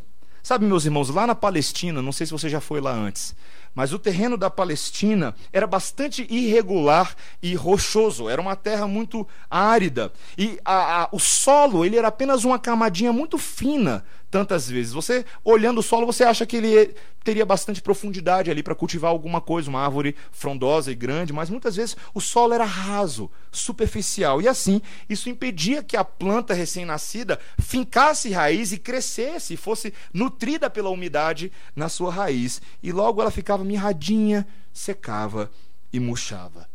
[0.48, 3.36] Sabe, meus irmãos, lá na Palestina, não sei se você já foi lá antes,
[3.74, 10.10] mas o terreno da Palestina era bastante irregular e rochoso, era uma terra muito árida.
[10.38, 14.92] E a, a, o solo ele era apenas uma camadinha muito fina, tantas vezes.
[14.92, 19.40] Você, olhando o solo, você acha que ele teria bastante profundidade ali para cultivar alguma
[19.40, 24.40] coisa, uma árvore frondosa e grande, mas muitas vezes o solo era raso, superficial.
[24.40, 30.90] E assim, isso impedia que a planta recém-nascida fincasse raiz e crescesse, fosse nutrida pela
[30.90, 32.60] umidade na sua raiz.
[32.82, 35.50] E logo ela ficava mirradinha, secava
[35.92, 36.67] e murchava.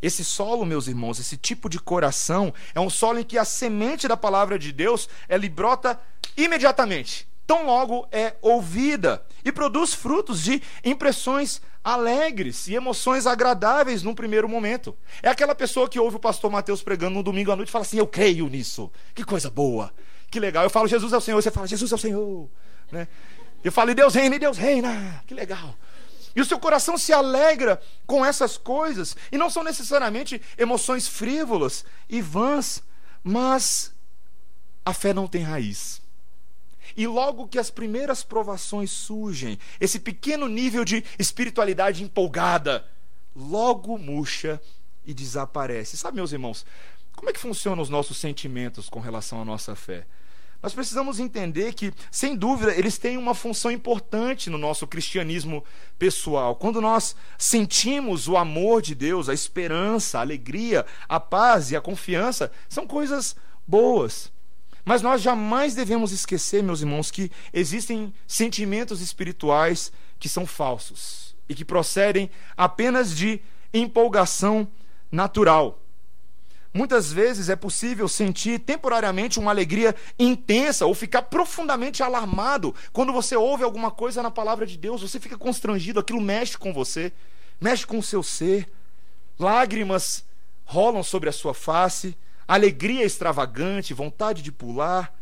[0.00, 4.06] Esse solo, meus irmãos, esse tipo de coração, é um solo em que a semente
[4.06, 6.00] da palavra de Deus, ela brota
[6.36, 7.26] imediatamente.
[7.46, 14.46] tão logo é ouvida e produz frutos de impressões alegres e emoções agradáveis num primeiro
[14.46, 14.94] momento.
[15.22, 17.86] É aquela pessoa que ouve o pastor Mateus pregando no domingo à noite e fala
[17.86, 19.90] assim: Eu creio nisso, que coisa boa,
[20.30, 20.62] que legal.
[20.62, 22.50] Eu falo, Jesus é o Senhor, você fala, Jesus é o Senhor.
[22.92, 23.08] Né?
[23.64, 25.74] Eu falo, e Deus reina, e Deus reina, que legal.
[26.38, 31.84] E o seu coração se alegra com essas coisas, e não são necessariamente emoções frívolas
[32.08, 32.80] e vãs,
[33.24, 33.92] mas
[34.84, 36.00] a fé não tem raiz.
[36.96, 42.86] E logo que as primeiras provações surgem, esse pequeno nível de espiritualidade empolgada,
[43.34, 44.62] logo murcha
[45.04, 45.96] e desaparece.
[45.96, 46.64] Sabe, meus irmãos,
[47.16, 50.06] como é que funcionam os nossos sentimentos com relação à nossa fé?
[50.60, 55.64] Nós precisamos entender que, sem dúvida, eles têm uma função importante no nosso cristianismo
[55.96, 56.56] pessoal.
[56.56, 61.80] Quando nós sentimos o amor de Deus, a esperança, a alegria, a paz e a
[61.80, 64.32] confiança, são coisas boas.
[64.84, 71.54] Mas nós jamais devemos esquecer, meus irmãos, que existem sentimentos espirituais que são falsos e
[71.54, 73.40] que procedem apenas de
[73.72, 74.66] empolgação
[75.12, 75.78] natural.
[76.72, 83.34] Muitas vezes é possível sentir temporariamente uma alegria intensa ou ficar profundamente alarmado quando você
[83.34, 87.12] ouve alguma coisa na palavra de Deus, você fica constrangido, aquilo mexe com você,
[87.60, 88.70] mexe com o seu ser,
[89.38, 90.24] lágrimas
[90.68, 92.14] rolam sobre a sua face,
[92.46, 95.14] alegria extravagante, vontade de pular.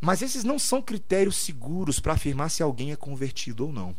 [0.00, 3.94] Mas esses não são critérios seguros para afirmar se alguém é convertido ou não.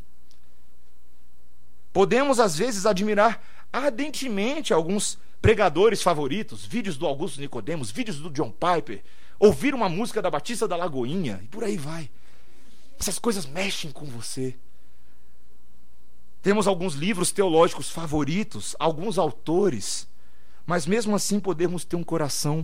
[1.94, 3.40] Podemos, às vezes, admirar
[3.72, 9.04] ardentemente alguns pregadores favoritos, vídeos do Augusto Nicodemos, vídeos do John Piper,
[9.40, 12.10] ouvir uma música da Batista da Lagoinha, e por aí vai.
[13.00, 14.56] Essas coisas mexem com você.
[16.42, 20.10] Temos alguns livros teológicos favoritos, alguns autores
[20.70, 22.64] mas mesmo assim podemos ter um coração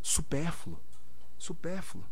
[0.00, 0.80] supérfluo.
[1.38, 2.02] Supérfluo.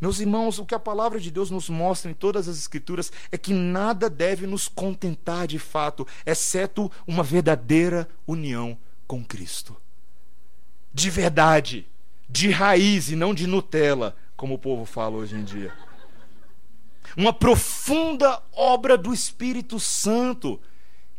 [0.00, 3.36] Meus irmãos, o que a palavra de Deus nos mostra em todas as Escrituras é
[3.36, 9.74] que nada deve nos contentar de fato, exceto uma verdadeira união com Cristo.
[10.92, 11.88] De verdade,
[12.28, 15.74] de raiz e não de Nutella, como o povo fala hoje em dia.
[17.16, 20.60] Uma profunda obra do Espírito Santo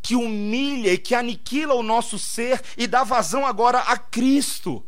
[0.02, 4.86] que humilha e que aniquila o nosso ser e dá vazão agora a Cristo.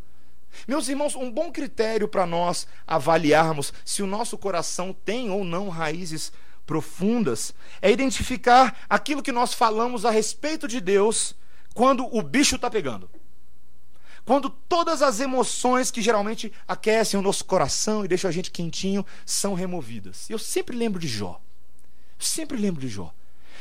[0.68, 5.70] Meus irmãos, um bom critério para nós avaliarmos se o nosso coração tem ou não
[5.70, 6.32] raízes
[6.66, 11.36] profundas é identificar aquilo que nós falamos a respeito de Deus
[11.74, 13.10] quando o bicho está pegando.
[14.26, 19.06] Quando todas as emoções que geralmente aquecem o nosso coração e deixam a gente quentinho
[19.26, 20.30] são removidas.
[20.30, 21.42] Eu sempre lembro de Jó.
[22.20, 23.14] sempre lembro de Jó.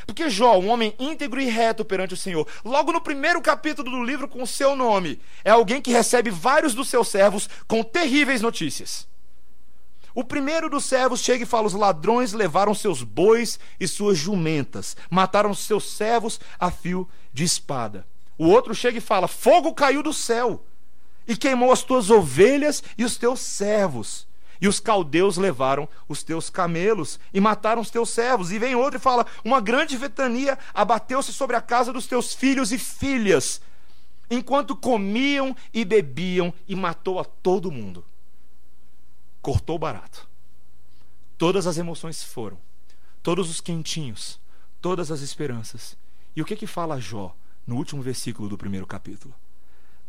[0.06, 4.04] Porque Jó, um homem íntegro e reto perante o Senhor, logo no primeiro capítulo do
[4.04, 8.40] livro com o seu nome, é alguém que recebe vários dos seus servos com terríveis
[8.40, 9.09] notícias.
[10.14, 14.96] O primeiro dos servos chega e fala: Os ladrões levaram seus bois e suas jumentas,
[15.08, 18.06] mataram seus servos a fio de espada.
[18.36, 20.64] O outro chega e fala: Fogo caiu do céu
[21.28, 24.26] e queimou as tuas ovelhas e os teus servos.
[24.60, 28.50] E os caldeus levaram os teus camelos e mataram os teus servos.
[28.50, 32.72] E vem outro e fala: Uma grande vetania abateu-se sobre a casa dos teus filhos
[32.72, 33.60] e filhas,
[34.30, 38.04] enquanto comiam e bebiam, e matou a todo mundo.
[39.42, 40.28] Cortou barato.
[41.38, 42.58] Todas as emoções foram,
[43.22, 44.38] todos os quentinhos,
[44.80, 45.96] todas as esperanças.
[46.36, 47.34] E o que que fala Jó
[47.66, 49.34] no último versículo do primeiro capítulo?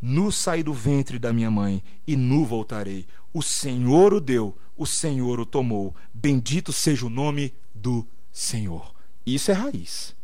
[0.01, 3.07] Nu saí do ventre da minha mãe, e nu voltarei.
[3.31, 5.95] O Senhor o deu, o Senhor o tomou.
[6.11, 8.93] Bendito seja o nome do Senhor.
[9.25, 10.15] Isso é raiz.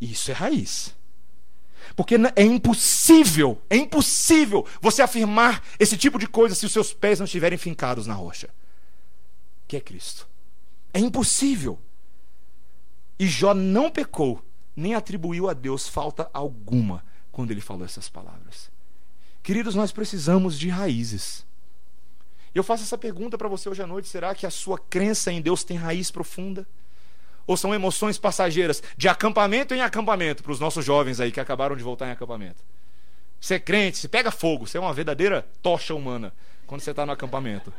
[0.00, 0.94] Isso é raiz.
[1.94, 7.18] Porque é impossível, é impossível você afirmar esse tipo de coisa se os seus pés
[7.18, 8.48] não estiverem fincados na rocha,
[9.66, 10.28] que é Cristo.
[10.92, 11.78] É impossível.
[13.18, 14.44] E Jó não pecou,
[14.74, 18.70] nem atribuiu a Deus falta alguma quando ele falou essas palavras.
[19.42, 21.44] Queridos, nós precisamos de raízes.
[22.54, 25.42] Eu faço essa pergunta para você hoje à noite: será que a sua crença em
[25.42, 26.66] Deus tem raiz profunda?
[27.46, 31.76] Ou são emoções passageiras, de acampamento em acampamento, para os nossos jovens aí que acabaram
[31.76, 32.62] de voltar em acampamento?
[33.40, 36.32] Você é crente, você pega fogo, você é uma verdadeira tocha humana
[36.66, 37.72] quando você está no acampamento.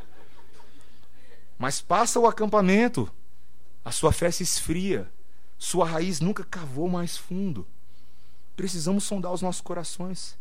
[1.58, 3.10] Mas passa o acampamento,
[3.84, 5.10] a sua fé se esfria,
[5.58, 7.66] sua raiz nunca cavou mais fundo
[8.56, 10.36] precisamos sondar os nossos corações.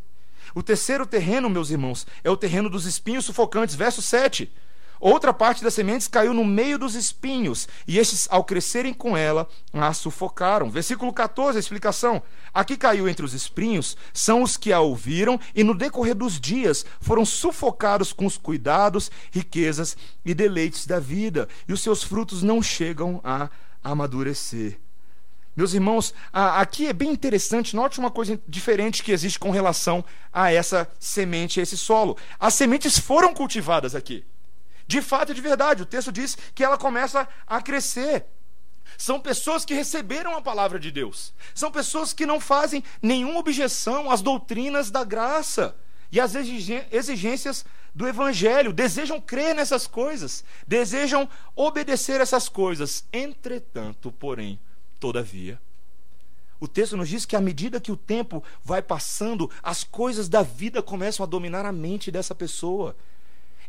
[0.53, 3.75] O terceiro terreno, meus irmãos, é o terreno dos espinhos sufocantes.
[3.75, 4.51] Verso 7.
[4.99, 9.47] Outra parte das sementes caiu no meio dos espinhos, e estes, ao crescerem com ela,
[9.73, 10.69] a sufocaram.
[10.69, 12.23] Versículo 14, a explicação.
[12.53, 16.85] Aqui caiu entre os espinhos, são os que a ouviram, e no decorrer dos dias
[17.01, 22.61] foram sufocados com os cuidados, riquezas e deleites da vida, e os seus frutos não
[22.61, 23.49] chegam a
[23.83, 24.79] amadurecer.
[25.55, 30.51] Meus irmãos, aqui é bem interessante, note uma coisa diferente que existe com relação a
[30.51, 32.17] essa semente, a esse solo.
[32.37, 34.25] As sementes foram cultivadas aqui.
[34.87, 38.25] De fato e de verdade, o texto diz que ela começa a crescer.
[38.97, 41.33] São pessoas que receberam a palavra de Deus.
[41.53, 45.75] São pessoas que não fazem nenhuma objeção às doutrinas da graça
[46.11, 53.05] e às exigências do evangelho, desejam crer nessas coisas, desejam obedecer essas coisas.
[53.11, 54.59] Entretanto, porém,
[54.99, 55.59] todavia,
[56.59, 60.41] o texto nos diz que à medida que o tempo vai passando, as coisas da
[60.41, 62.95] vida começam a dominar a mente dessa pessoa.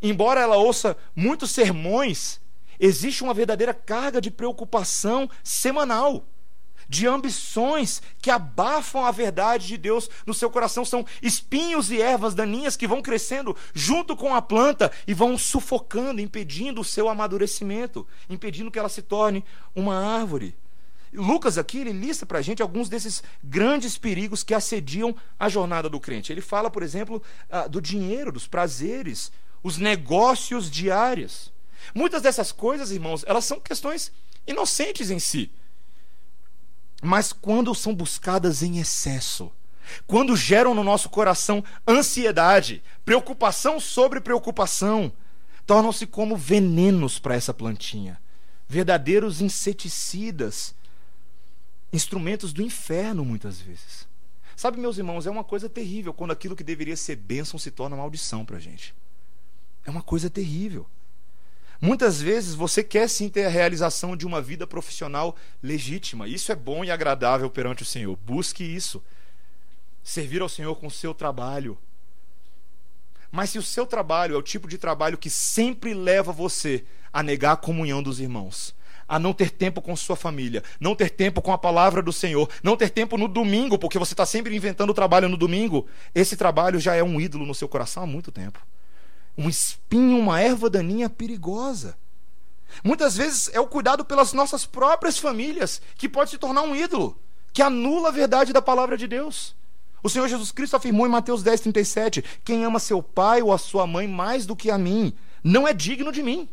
[0.02, 2.40] Embora ela ouça muitos sermões,
[2.78, 6.24] existe uma verdadeira carga de preocupação semanal,
[6.88, 10.84] de ambições que abafam a verdade de Deus no seu coração.
[10.84, 16.20] São espinhos e ervas daninhas que vão crescendo junto com a planta e vão sufocando,
[16.20, 19.44] impedindo o seu amadurecimento, impedindo que ela se torne
[19.74, 20.54] uma árvore.
[21.12, 25.88] Lucas aqui ele lista para a gente alguns desses grandes perigos que assediam a jornada
[25.88, 26.32] do crente.
[26.32, 29.32] Ele fala, por exemplo, ah, do dinheiro, dos prazeres,
[29.66, 31.52] os negócios diários.
[31.92, 34.12] Muitas dessas coisas, irmãos, elas são questões
[34.46, 35.50] inocentes em si.
[37.02, 39.50] Mas quando são buscadas em excesso,
[40.06, 45.12] quando geram no nosso coração ansiedade, preocupação sobre preocupação,
[45.66, 48.22] tornam-se como venenos para essa plantinha,
[48.68, 50.76] verdadeiros inseticidas,
[51.92, 54.06] instrumentos do inferno muitas vezes.
[54.54, 57.96] Sabe, meus irmãos, é uma coisa terrível quando aquilo que deveria ser bênção se torna
[57.96, 58.94] maldição para a gente.
[59.86, 60.84] É uma coisa terrível.
[61.80, 66.26] Muitas vezes você quer sim ter a realização de uma vida profissional legítima.
[66.26, 68.16] Isso é bom e agradável perante o Senhor.
[68.16, 69.02] Busque isso.
[70.02, 71.78] Servir ao Senhor com o seu trabalho.
[73.30, 77.22] Mas se o seu trabalho é o tipo de trabalho que sempre leva você a
[77.22, 78.74] negar a comunhão dos irmãos,
[79.06, 82.48] a não ter tempo com sua família, não ter tempo com a palavra do Senhor,
[82.62, 86.80] não ter tempo no domingo, porque você está sempre inventando trabalho no domingo, esse trabalho
[86.80, 88.60] já é um ídolo no seu coração há muito tempo
[89.36, 91.96] um espinho, uma erva daninha perigosa.
[92.82, 97.18] Muitas vezes é o cuidado pelas nossas próprias famílias que pode se tornar um ídolo,
[97.52, 99.54] que anula a verdade da palavra de Deus.
[100.02, 103.58] O Senhor Jesus Cristo afirmou em Mateus 10, 37: Quem ama seu pai ou a
[103.58, 105.12] sua mãe mais do que a mim,
[105.42, 106.48] não é digno de mim.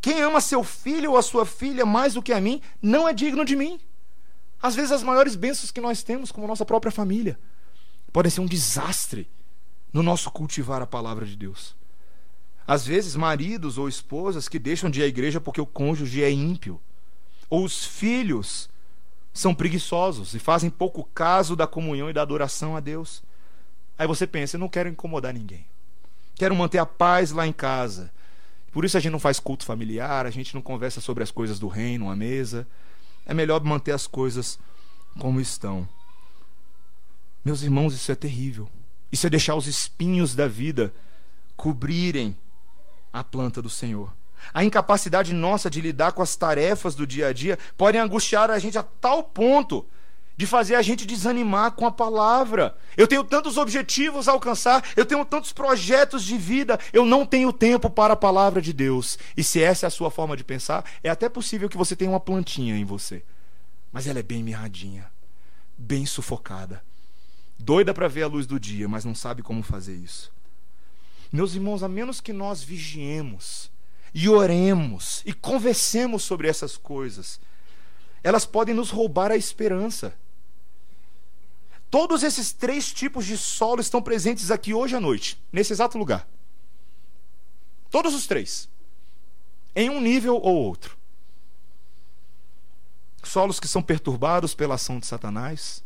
[0.00, 3.12] Quem ama seu filho ou a sua filha mais do que a mim, não é
[3.12, 3.80] digno de mim.
[4.62, 7.38] Às vezes, as maiores bênçãos que nós temos, como nossa própria família,
[8.12, 9.28] podem ser um desastre
[9.92, 11.76] no nosso cultivar a palavra de Deus.
[12.66, 16.30] Às vezes, maridos ou esposas que deixam de ir à igreja porque o cônjuge é
[16.30, 16.80] ímpio.
[17.50, 18.70] Ou os filhos
[19.32, 23.22] são preguiçosos e fazem pouco caso da comunhão e da adoração a Deus.
[23.98, 25.66] Aí você pensa, eu não quero incomodar ninguém.
[26.34, 28.10] Quero manter a paz lá em casa.
[28.72, 31.58] Por isso a gente não faz culto familiar, a gente não conversa sobre as coisas
[31.58, 32.66] do reino à mesa.
[33.26, 34.58] É melhor manter as coisas
[35.18, 35.88] como estão.
[37.44, 38.68] Meus irmãos, isso é terrível.
[39.12, 40.92] Isso é deixar os espinhos da vida
[41.56, 42.36] cobrirem
[43.14, 44.12] a planta do Senhor.
[44.52, 48.58] A incapacidade nossa de lidar com as tarefas do dia a dia podem angustiar a
[48.58, 49.86] gente a tal ponto
[50.36, 52.76] de fazer a gente desanimar com a palavra.
[52.96, 57.52] Eu tenho tantos objetivos a alcançar, eu tenho tantos projetos de vida, eu não tenho
[57.52, 59.16] tempo para a palavra de Deus.
[59.36, 62.10] E se essa é a sua forma de pensar, é até possível que você tenha
[62.10, 63.22] uma plantinha em você.
[63.92, 65.06] Mas ela é bem mirradinha,
[65.78, 66.82] bem sufocada.
[67.56, 70.33] Doida para ver a luz do dia, mas não sabe como fazer isso.
[71.34, 73.68] Meus irmãos, a menos que nós vigiemos
[74.14, 77.40] e oremos e conversemos sobre essas coisas,
[78.22, 80.14] elas podem nos roubar a esperança.
[81.90, 86.24] Todos esses três tipos de solo estão presentes aqui hoje à noite, nesse exato lugar.
[87.90, 88.68] Todos os três.
[89.74, 90.96] Em um nível ou outro.
[93.24, 95.82] Solos que são perturbados pela ação de Satanás.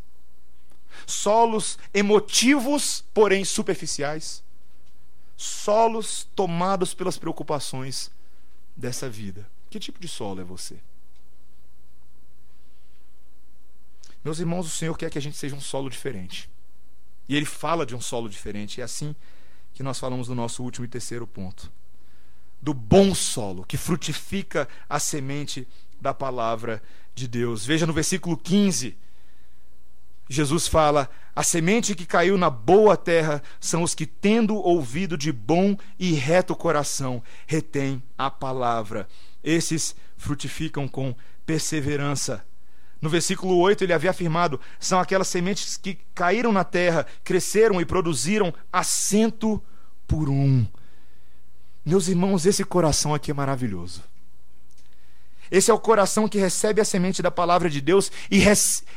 [1.07, 4.47] Solos emotivos, porém superficiais
[5.39, 8.11] solos tomados pelas preocupações
[8.77, 9.49] dessa vida.
[9.71, 10.77] Que tipo de solo é você?
[14.25, 16.51] Meus irmãos, o Senhor quer que a gente seja um solo diferente.
[17.29, 18.81] E Ele fala de um solo diferente.
[18.81, 19.15] É assim
[19.73, 21.71] que nós falamos no nosso último e terceiro ponto.
[22.61, 25.69] Do bom solo, que frutifica a semente
[26.01, 26.83] da palavra
[27.15, 27.65] de Deus.
[27.65, 28.97] Veja no versículo 15.
[30.29, 35.33] Jesus fala: a semente que caiu na boa terra são os que, tendo ouvido de
[35.33, 39.09] bom e reto coração, retém a palavra.
[39.43, 41.15] Esses frutificam com
[41.47, 42.45] perseverança.
[43.01, 47.85] No versículo 8 ele havia afirmado: são aquelas sementes que caíram na terra, cresceram e
[47.85, 49.63] produziram assento
[50.07, 50.67] por um.
[51.85, 54.03] Meus irmãos, esse coração aqui é maravilhoso.
[55.51, 58.43] Esse é o coração que recebe a semente da palavra de Deus e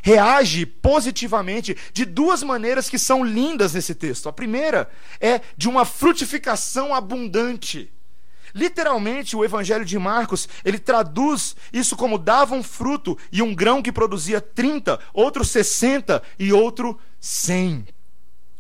[0.01, 4.27] reage positivamente de duas maneiras que são lindas nesse texto.
[4.27, 4.89] A primeira
[5.19, 7.91] é de uma frutificação abundante.
[8.53, 13.81] Literalmente, o Evangelho de Marcos, ele traduz isso como dava um fruto e um grão
[13.81, 17.87] que produzia 30, outro 60 e outro 100.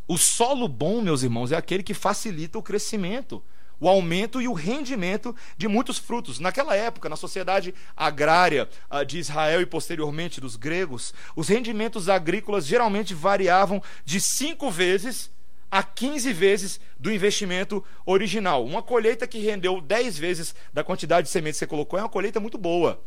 [0.07, 3.43] O solo bom, meus irmãos, é aquele que facilita o crescimento
[3.81, 6.39] o aumento e o rendimento de muitos frutos.
[6.39, 12.65] Naquela época, na sociedade agrária ah, de Israel e posteriormente dos gregos, os rendimentos agrícolas
[12.65, 15.31] geralmente variavam de cinco vezes
[15.71, 18.63] a 15 vezes do investimento original.
[18.63, 22.09] Uma colheita que rendeu 10 vezes da quantidade de sementes que você colocou é uma
[22.09, 23.01] colheita muito boa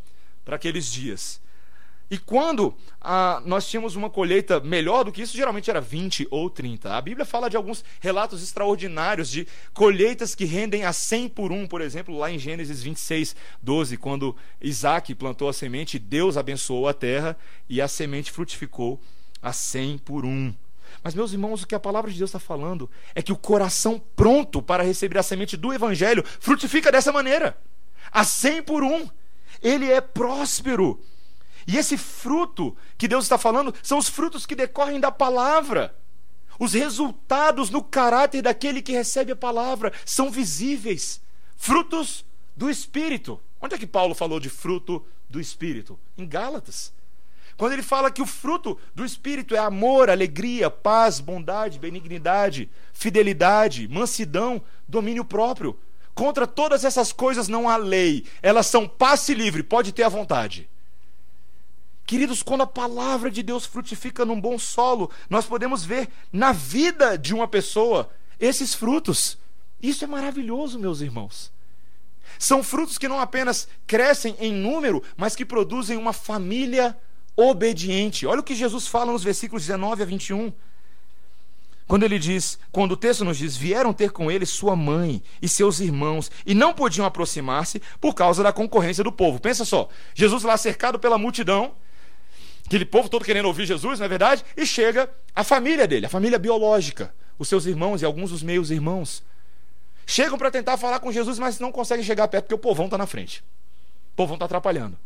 [0.45, 1.41] para aqueles dias.
[2.11, 6.51] E quando ah, nós tínhamos uma colheita melhor do que isso, geralmente era 20 ou
[6.51, 6.95] 30.
[6.95, 11.67] A Bíblia fala de alguns relatos extraordinários de colheitas que rendem a 100 por um,
[11.67, 16.95] por exemplo, lá em Gênesis 26, 12, quando Isaac plantou a semente, Deus abençoou a
[16.95, 17.37] terra
[17.69, 19.01] e a semente frutificou
[19.43, 20.53] a 100 por um.
[21.03, 24.01] Mas, meus irmãos, o que a palavra de Deus está falando é que o coração
[24.15, 27.57] pronto para receber a semente do Evangelho frutifica dessa maneira
[28.11, 29.09] a 100 por um.
[29.63, 31.01] Ele é próspero.
[31.67, 35.97] E esse fruto que Deus está falando são os frutos que decorrem da palavra.
[36.59, 41.21] Os resultados no caráter daquele que recebe a palavra são visíveis.
[41.57, 42.25] Frutos
[42.57, 43.41] do Espírito.
[43.61, 45.99] Onde é que Paulo falou de fruto do Espírito?
[46.17, 46.93] Em Gálatas.
[47.57, 53.87] Quando ele fala que o fruto do Espírito é amor, alegria, paz, bondade, benignidade, fidelidade,
[53.89, 55.79] mansidão, domínio próprio.
[56.15, 58.25] Contra todas essas coisas não há lei.
[58.43, 60.69] Elas são passe livre, pode ter a vontade.
[62.07, 67.17] Queridos, quando a palavra de Deus frutifica num bom solo, nós podemos ver na vida
[67.17, 69.39] de uma pessoa esses frutos.
[69.83, 71.53] Isso é maravilhoso, meus irmãos.
[72.39, 76.97] São frutos que não apenas crescem em número, mas que produzem uma família
[77.37, 78.27] obediente.
[78.27, 80.53] Olha o que Jesus fala nos versículos 19 a 21.
[81.87, 85.49] Quando ele diz, quando o texto nos diz, vieram ter com ele sua mãe e
[85.49, 89.39] seus irmãos, e não podiam aproximar-se por causa da concorrência do povo.
[89.39, 91.73] Pensa só, Jesus lá cercado pela multidão,
[92.67, 94.45] aquele povo todo querendo ouvir Jesus, não é verdade?
[94.57, 98.71] E chega a família dele, a família biológica, os seus irmãos e alguns dos meios
[98.71, 99.23] irmãos.
[100.07, 102.99] Chegam para tentar falar com Jesus, mas não conseguem chegar perto porque o povão está
[102.99, 103.43] na frente.
[104.13, 104.99] O povão está atrapalhando.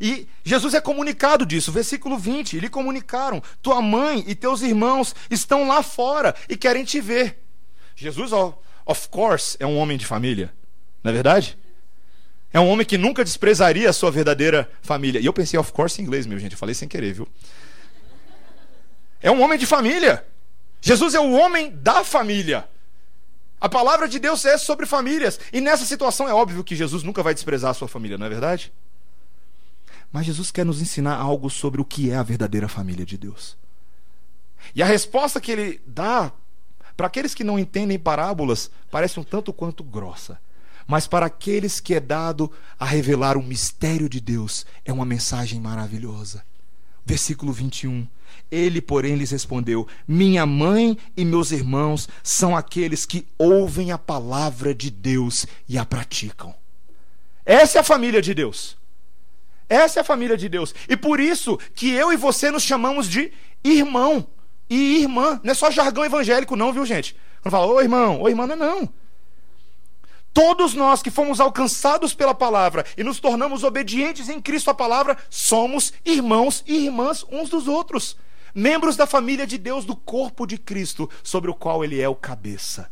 [0.00, 5.68] E Jesus é comunicado disso, versículo 20: lhe comunicaram: tua mãe e teus irmãos estão
[5.68, 7.42] lá fora e querem te ver.
[7.94, 10.52] Jesus, of course, é um homem de família,
[11.02, 11.56] não é verdade?
[12.54, 15.20] É um homem que nunca desprezaria a sua verdadeira família.
[15.20, 17.26] E eu pensei, of course, em inglês, meu gente, eu falei sem querer, viu?
[19.20, 20.24] É um homem de família.
[20.80, 22.68] Jesus é o homem da família.
[23.60, 25.40] A palavra de Deus é sobre famílias.
[25.52, 28.30] E nessa situação é óbvio que Jesus nunca vai desprezar a sua família, não é
[28.30, 28.72] verdade?
[30.12, 33.56] Mas Jesus quer nos ensinar algo sobre o que é a verdadeira família de Deus.
[34.76, 36.30] E a resposta que ele dá
[36.96, 40.38] para aqueles que não entendem parábolas parece um tanto quanto grossa.
[40.86, 45.60] Mas para aqueles que é dado a revelar o mistério de Deus, é uma mensagem
[45.60, 46.44] maravilhosa.
[47.04, 48.06] Versículo 21.
[48.50, 54.74] Ele, porém, lhes respondeu: Minha mãe e meus irmãos são aqueles que ouvem a palavra
[54.74, 56.54] de Deus e a praticam.
[57.44, 58.76] Essa é a família de Deus.
[59.68, 60.74] Essa é a família de Deus.
[60.88, 63.32] E por isso que eu e você nos chamamos de
[63.62, 64.26] irmão
[64.68, 65.40] e irmã.
[65.42, 67.16] Não é só jargão evangélico, não, viu, gente?
[67.42, 68.88] Quando fala, ô irmão, ô irmã, não é não.
[70.34, 75.16] Todos nós que fomos alcançados pela palavra e nos tornamos obedientes em Cristo à palavra,
[75.30, 78.16] somos irmãos e irmãs uns dos outros.
[78.52, 82.16] Membros da família de Deus, do corpo de Cristo, sobre o qual Ele é o
[82.16, 82.90] cabeça.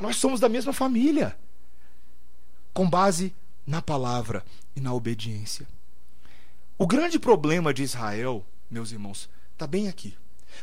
[0.00, 1.38] Nós somos da mesma família,
[2.72, 3.34] com base
[3.66, 4.42] na palavra
[4.74, 5.66] e na obediência.
[6.78, 10.16] O grande problema de Israel, meus irmãos, está bem aqui.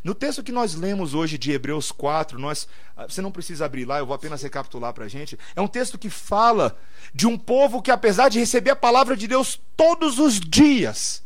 [0.04, 3.86] No texto que nós lemos hoje de Hebreus 4, nós, ah, você não precisa abrir
[3.86, 5.38] lá, eu vou apenas recapitular para a gente.
[5.56, 6.78] É um texto que fala
[7.14, 11.24] de um povo que, apesar de receber a palavra de Deus todos os dias,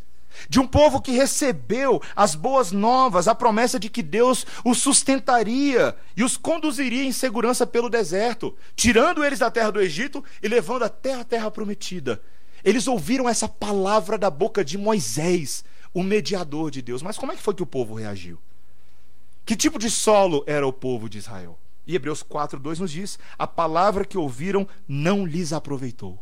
[0.50, 5.96] de um povo que recebeu as boas novas, a promessa de que Deus os sustentaria
[6.16, 10.84] e os conduziria em segurança pelo deserto, tirando eles da terra do Egito e levando
[10.84, 12.22] até a terra prometida.
[12.64, 15.64] Eles ouviram essa palavra da boca de Moisés,
[15.94, 17.02] o mediador de Deus.
[17.02, 18.40] Mas como é que foi que o povo reagiu?
[19.48, 21.58] Que tipo de solo era o povo de Israel?
[21.88, 26.22] E Hebreus 4, 2 nos diz: a palavra que ouviram não lhes aproveitou,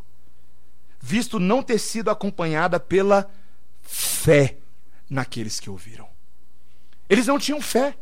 [1.00, 3.28] visto não ter sido acompanhada pela
[3.82, 4.58] fé
[5.10, 6.06] naqueles que ouviram.
[7.10, 7.96] Eles não tinham fé.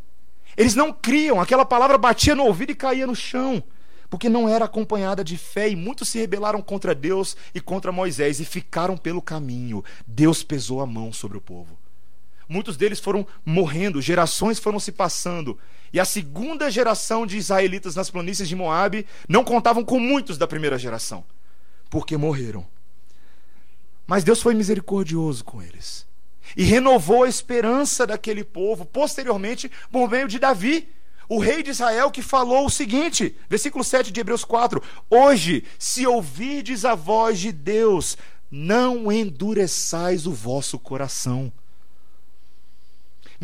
[0.59, 3.65] Eles não criam, aquela palavra batia no ouvido e caía no chão,
[4.11, 8.41] porque não era acompanhada de fé, e muitos se rebelaram contra Deus e contra Moisés
[8.41, 9.83] e ficaram pelo caminho.
[10.07, 11.79] Deus pesou a mão sobre o povo.
[12.49, 15.59] Muitos deles foram morrendo, gerações foram se passando,
[15.93, 20.47] e a segunda geração de israelitas nas planícies de Moabe não contavam com muitos da
[20.47, 21.25] primeira geração,
[21.89, 22.67] porque morreram.
[24.07, 26.07] Mas Deus foi misericordioso com eles
[26.57, 30.89] e renovou a esperança daquele povo, posteriormente, por meio de Davi,
[31.29, 36.07] o rei de Israel, que falou o seguinte, versículo 7 de Hebreus 4: Hoje, se
[36.07, 38.19] ouvirdes a voz de Deus,
[38.51, 41.51] não endureçais o vosso coração.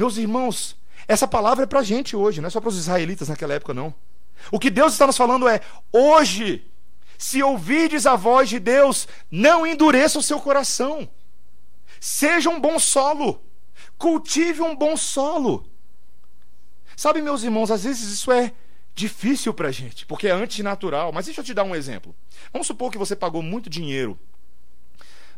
[0.01, 3.29] Meus irmãos, essa palavra é para a gente hoje, não é só para os israelitas
[3.29, 3.95] naquela época, não.
[4.51, 5.61] O que Deus está nos falando é:
[5.93, 6.67] hoje,
[7.19, 11.07] se ouvirdes a voz de Deus, não endureça o seu coração.
[12.01, 13.43] Seja um bom solo.
[13.99, 15.67] Cultive um bom solo.
[16.97, 18.55] Sabe, meus irmãos, às vezes isso é
[18.95, 21.13] difícil para a gente, porque é antinatural.
[21.13, 22.17] Mas deixa eu te dar um exemplo.
[22.51, 24.19] Vamos supor que você pagou muito dinheiro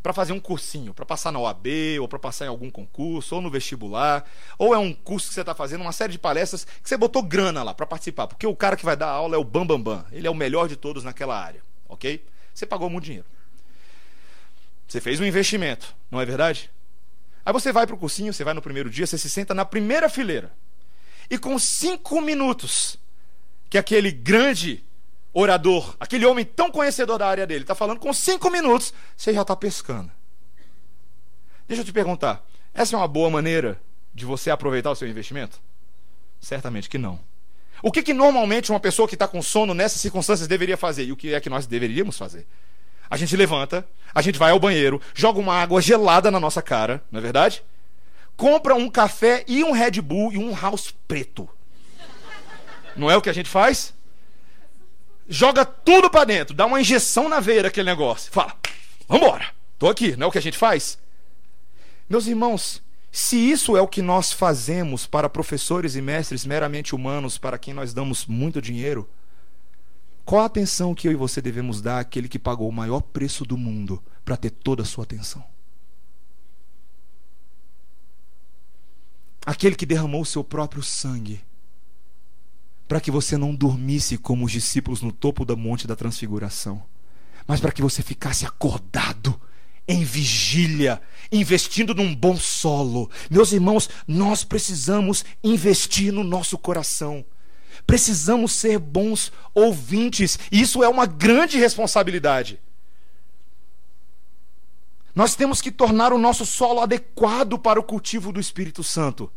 [0.03, 1.65] para fazer um cursinho, para passar na OAB,
[2.01, 5.39] ou para passar em algum concurso, ou no vestibular, ou é um curso que você
[5.39, 8.55] está fazendo, uma série de palestras que você botou grana lá para participar, porque o
[8.55, 10.05] cara que vai dar aula é o Bambambam, Bam, Bam.
[10.11, 12.21] ele é o melhor de todos naquela área, ok?
[12.53, 13.25] Você pagou muito dinheiro.
[14.85, 16.69] Você fez um investimento, não é verdade?
[17.45, 19.63] Aí você vai para o cursinho, você vai no primeiro dia, você se senta na
[19.63, 20.51] primeira fileira.
[21.29, 22.99] E com cinco minutos,
[23.69, 24.83] que aquele grande
[25.33, 29.41] orador, aquele homem tão conhecedor da área dele, está falando, com cinco minutos, você já
[29.41, 30.11] está pescando.
[31.67, 33.81] Deixa eu te perguntar: essa é uma boa maneira
[34.13, 35.59] de você aproveitar o seu investimento?
[36.39, 37.19] Certamente que não.
[37.81, 41.05] O que, que normalmente uma pessoa que está com sono nessas circunstâncias deveria fazer?
[41.05, 42.45] E o que é que nós deveríamos fazer?
[43.09, 47.03] A gente levanta, a gente vai ao banheiro, joga uma água gelada na nossa cara,
[47.11, 47.63] não é verdade?
[48.37, 51.47] Compra um café e um Red Bull e um house preto.
[52.95, 53.93] Não é o que a gente faz?
[55.33, 58.31] Joga tudo para dentro, dá uma injeção na veia daquele negócio.
[58.31, 58.55] Fala,
[59.09, 59.47] vambora,
[59.79, 60.99] tô aqui, não é o que a gente faz?
[62.07, 67.39] Meus irmãos, se isso é o que nós fazemos para professores e mestres meramente humanos,
[67.39, 69.09] para quem nós damos muito dinheiro,
[70.23, 73.43] qual a atenção que eu e você devemos dar àquele que pagou o maior preço
[73.43, 75.43] do mundo para ter toda a sua atenção?
[79.43, 81.41] Aquele que derramou o seu próprio sangue
[82.87, 86.83] para que você não dormisse como os discípulos no topo da monte da transfiguração,
[87.47, 89.39] mas para que você ficasse acordado
[89.87, 93.09] em vigília, investindo num bom solo.
[93.29, 97.25] Meus irmãos, nós precisamos investir no nosso coração.
[97.85, 100.39] Precisamos ser bons ouvintes.
[100.51, 102.59] E isso é uma grande responsabilidade.
[105.13, 109.31] Nós temos que tornar o nosso solo adequado para o cultivo do Espírito Santo.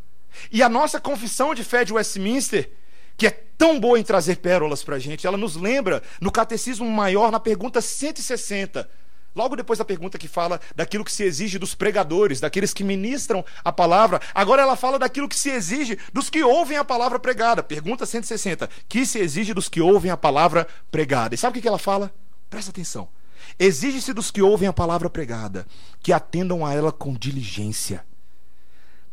[0.51, 2.71] E a nossa confissão de fé de Westminster,
[3.17, 6.91] que é tão boa em trazer pérolas para a gente, ela nos lembra no Catecismo
[6.91, 8.89] Maior, na pergunta 160,
[9.37, 13.45] Logo depois da pergunta que fala daquilo que se exige dos pregadores, daqueles que ministram
[13.63, 17.63] a palavra, agora ela fala daquilo que se exige dos que ouvem a palavra pregada.
[17.63, 18.67] Pergunta 160.
[18.89, 21.35] Que se exige dos que ouvem a palavra pregada?
[21.35, 22.11] E sabe o que ela fala?
[22.49, 23.11] Presta atenção.
[23.59, 25.67] Exige-se dos que ouvem a palavra pregada
[26.03, 28.07] que atendam a ela com diligência,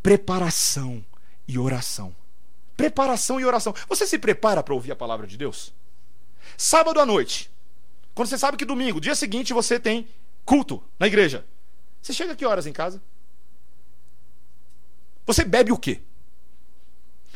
[0.02, 1.04] preparação
[1.46, 2.16] e oração.
[2.76, 3.74] Preparação e oração.
[3.88, 5.74] Você se prepara para ouvir a palavra de Deus?
[6.58, 7.52] Sábado à noite,
[8.14, 10.08] quando você sabe que domingo, dia seguinte, você tem
[10.46, 11.46] culto na igreja.
[12.02, 13.02] Você chega que horas em casa?
[15.26, 16.02] Você bebe o quê?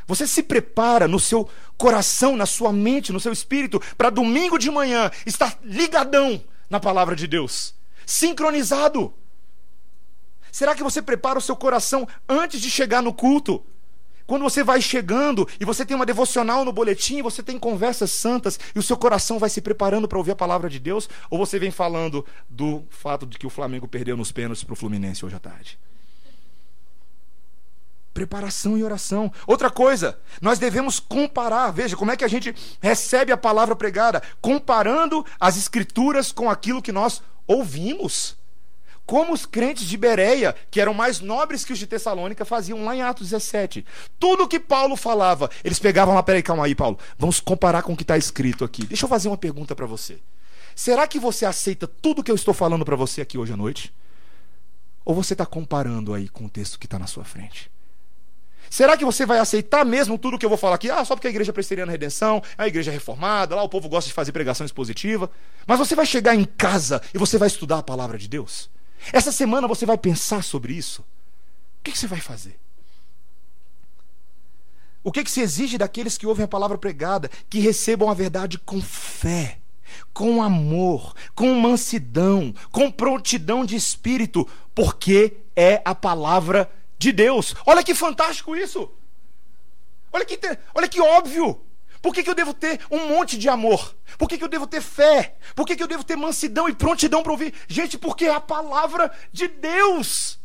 [0.05, 4.71] Você se prepara no seu coração, na sua mente, no seu espírito, para domingo de
[4.71, 7.75] manhã estar ligadão na palavra de Deus,
[8.05, 9.13] sincronizado.
[10.51, 13.65] Será que você prepara o seu coração antes de chegar no culto?
[14.27, 18.59] Quando você vai chegando e você tem uma devocional no boletim, você tem conversas santas
[18.75, 21.57] e o seu coração vai se preparando para ouvir a palavra de Deus, ou você
[21.57, 25.37] vem falando do fato de que o Flamengo perdeu nos pênaltis para o Fluminense hoje
[25.37, 25.79] à tarde?
[28.13, 29.31] Preparação e oração.
[29.45, 31.71] Outra coisa, nós devemos comparar.
[31.71, 36.81] Veja como é que a gente recebe a palavra pregada, comparando as escrituras com aquilo
[36.81, 38.35] que nós ouvimos
[39.07, 42.93] como os crentes de Bereia, que eram mais nobres que os de Tessalônica, faziam lá
[42.93, 43.85] em Atos 17.
[44.19, 47.95] Tudo que Paulo falava, eles pegavam lá, peraí, calma aí, Paulo, vamos comparar com o
[47.95, 48.85] que está escrito aqui.
[48.85, 50.19] Deixa eu fazer uma pergunta para você.
[50.75, 53.93] Será que você aceita tudo que eu estou falando para você aqui hoje à noite?
[55.05, 57.71] Ou você está comparando aí com o texto que está na sua frente?
[58.69, 60.91] Será que você vai aceitar mesmo tudo que eu vou falar aqui?
[60.91, 64.09] Ah, só porque a igreja presbiteriana redenção, é a igreja reformada, lá o povo gosta
[64.09, 65.31] de fazer pregação expositiva.
[65.65, 68.69] Mas você vai chegar em casa e você vai estudar a palavra de Deus?
[69.13, 71.01] Essa semana você vai pensar sobre isso?
[71.01, 72.59] O que, que você vai fazer?
[75.03, 77.29] O que, que se exige daqueles que ouvem a palavra pregada?
[77.49, 79.59] Que recebam a verdade com fé,
[80.13, 84.45] com amor, com mansidão, com prontidão de espírito,
[84.75, 87.55] porque é a palavra de Deus.
[87.65, 88.91] Olha que fantástico isso!
[90.11, 90.39] Olha que,
[90.73, 91.61] olha que óbvio!
[92.01, 93.95] Por que, que eu devo ter um monte de amor?
[94.17, 95.35] Por que, que eu devo ter fé?
[95.55, 97.53] Por que, que eu devo ter mansidão e prontidão para ouvir?
[97.67, 100.39] Gente, porque é a palavra de Deus.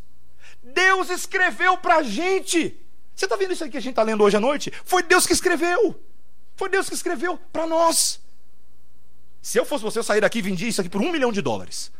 [0.62, 2.78] Deus escreveu para a gente.
[3.14, 4.72] Você está vendo isso aqui que a gente está lendo hoje à noite?
[4.84, 6.00] Foi Deus que escreveu.
[6.57, 8.20] Foi Deus que escreveu para nós.
[9.40, 11.42] Se eu fosse você, eu sair daqui e vendia isso aqui por um milhão de
[11.42, 11.90] dólares.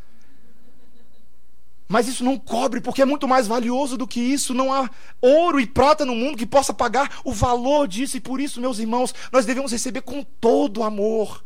[1.93, 4.55] Mas isso não cobre, porque é muito mais valioso do que isso.
[4.55, 4.89] Não há
[5.21, 8.17] ouro e prata no mundo que possa pagar o valor disso.
[8.17, 11.45] E por isso, meus irmãos, nós devemos receber com todo amor,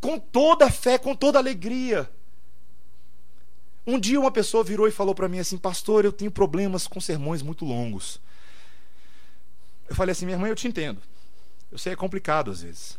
[0.00, 2.10] com toda fé, com toda alegria.
[3.86, 6.98] Um dia uma pessoa virou e falou para mim assim: Pastor, eu tenho problemas com
[6.98, 8.18] sermões muito longos.
[9.86, 11.02] Eu falei assim: Minha irmã, eu te entendo.
[11.70, 12.98] Eu sei, é complicado às vezes.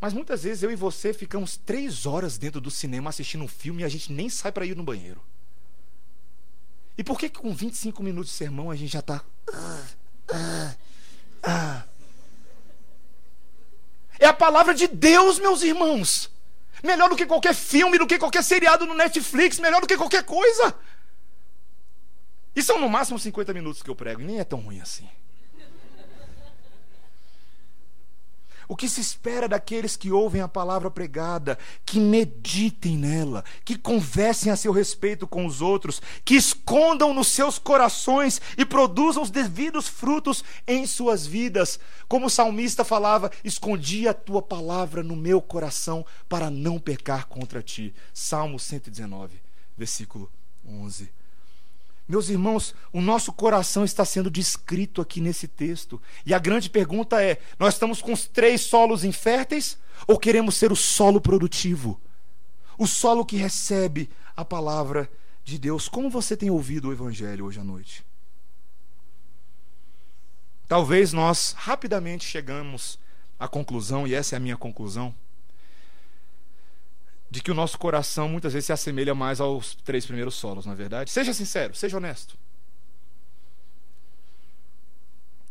[0.00, 3.82] Mas muitas vezes eu e você ficamos três horas dentro do cinema assistindo um filme
[3.82, 5.20] e a gente nem sai para ir no banheiro.
[6.96, 9.22] E por que, que com 25 minutos de sermão a gente já está.
[14.18, 16.30] É a palavra de Deus, meus irmãos.
[16.82, 20.24] Melhor do que qualquer filme, do que qualquer seriado no Netflix, melhor do que qualquer
[20.24, 20.74] coisa.
[22.54, 25.08] E são no máximo 50 minutos que eu prego, e nem é tão ruim assim.
[28.70, 34.52] O que se espera daqueles que ouvem a palavra pregada, que meditem nela, que conversem
[34.52, 39.88] a seu respeito com os outros, que escondam nos seus corações e produzam os devidos
[39.88, 41.80] frutos em suas vidas.
[42.06, 47.60] Como o salmista falava: Escondi a tua palavra no meu coração para não pecar contra
[47.60, 47.92] ti.
[48.14, 49.42] Salmo 119,
[49.76, 50.30] versículo
[50.64, 51.10] 11.
[52.10, 56.02] Meus irmãos, o nosso coração está sendo descrito aqui nesse texto.
[56.26, 60.72] E a grande pergunta é: nós estamos com os três solos inférteis ou queremos ser
[60.72, 62.00] o solo produtivo?
[62.76, 65.08] O solo que recebe a palavra
[65.44, 65.88] de Deus.
[65.88, 68.04] Como você tem ouvido o Evangelho hoje à noite?
[70.66, 72.98] Talvez nós rapidamente chegamos
[73.38, 75.14] à conclusão, e essa é a minha conclusão,
[77.30, 80.72] de que o nosso coração muitas vezes se assemelha mais aos três primeiros solos, na
[80.72, 81.10] é verdade.
[81.10, 82.36] Seja sincero, seja honesto.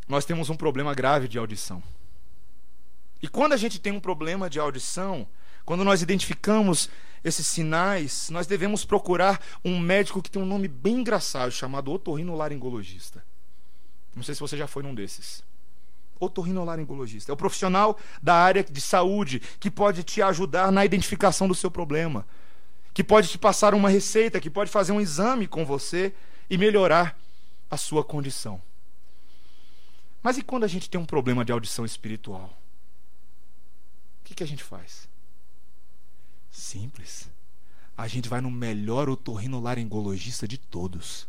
[0.07, 1.81] Nós temos um problema grave de audição.
[3.21, 5.27] E quando a gente tem um problema de audição,
[5.63, 6.89] quando nós identificamos
[7.23, 13.23] esses sinais, nós devemos procurar um médico que tem um nome bem engraçado, chamado otorrinolaringologista.
[14.15, 15.43] Não sei se você já foi num desses
[16.19, 17.31] otorrinolaringologista.
[17.31, 21.71] É o profissional da área de saúde que pode te ajudar na identificação do seu
[21.71, 22.25] problema,
[22.93, 26.13] que pode te passar uma receita, que pode fazer um exame com você
[26.49, 27.17] e melhorar
[27.69, 28.61] a sua condição.
[30.21, 32.57] Mas e quando a gente tem um problema de audição espiritual?
[34.21, 35.07] O que, que a gente faz?
[36.51, 37.29] Simples.
[37.97, 41.27] A gente vai no melhor otorrinolaringologista de todos.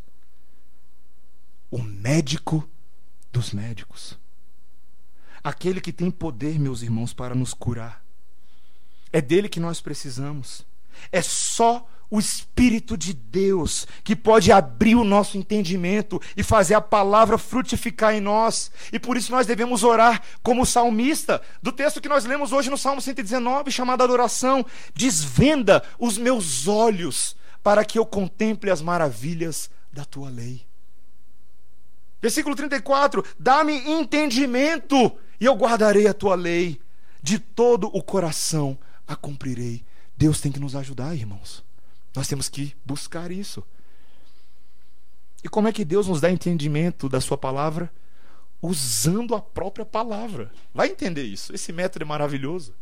[1.71, 2.69] O médico
[3.33, 4.19] dos médicos
[5.43, 8.03] aquele que tem poder, meus irmãos, para nos curar.
[9.13, 10.65] É dele que nós precisamos.
[11.11, 16.81] É só o Espírito de Deus que pode abrir o nosso entendimento e fazer a
[16.81, 18.71] palavra frutificar em nós.
[18.93, 22.77] E por isso nós devemos orar como salmista, do texto que nós lemos hoje no
[22.77, 30.05] Salmo 119, chamado Adoração: Desvenda os meus olhos para que eu contemple as maravilhas da
[30.05, 30.67] tua lei.
[32.21, 36.81] Versículo 34: Dá-me entendimento e eu guardarei a tua lei,
[37.23, 38.79] de todo o coração
[39.09, 39.83] a cumprirei.
[40.17, 41.65] Deus tem que nos ajudar, irmãos.
[42.15, 43.65] Nós temos que buscar isso.
[45.43, 47.91] E como é que Deus nos dá entendimento da Sua palavra?
[48.61, 50.53] Usando a própria palavra.
[50.75, 51.55] Vai entender isso.
[51.55, 52.75] Esse método é maravilhoso.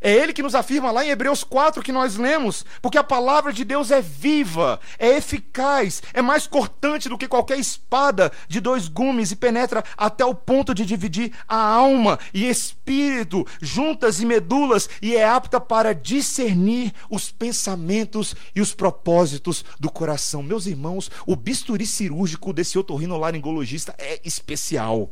[0.00, 3.52] É ele que nos afirma lá em Hebreus 4 que nós lemos, porque a palavra
[3.52, 8.86] de Deus é viva, é eficaz, é mais cortante do que qualquer espada de dois
[8.86, 14.90] gumes e penetra até o ponto de dividir a alma e espírito, juntas e medulas,
[15.00, 20.42] e é apta para discernir os pensamentos e os propósitos do coração.
[20.42, 25.10] Meus irmãos, o bisturi cirúrgico desse otorrinolaringologista é especial.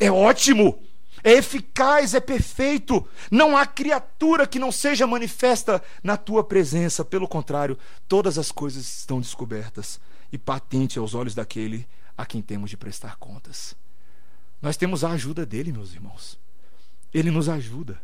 [0.00, 0.78] É ótimo.
[1.24, 3.08] É eficaz, é perfeito.
[3.30, 7.02] Não há criatura que não seja manifesta na tua presença.
[7.02, 9.98] Pelo contrário, todas as coisas estão descobertas
[10.30, 13.74] e patente aos olhos daquele a quem temos de prestar contas.
[14.60, 16.38] Nós temos a ajuda dele, meus irmãos.
[17.12, 18.00] Ele nos ajuda.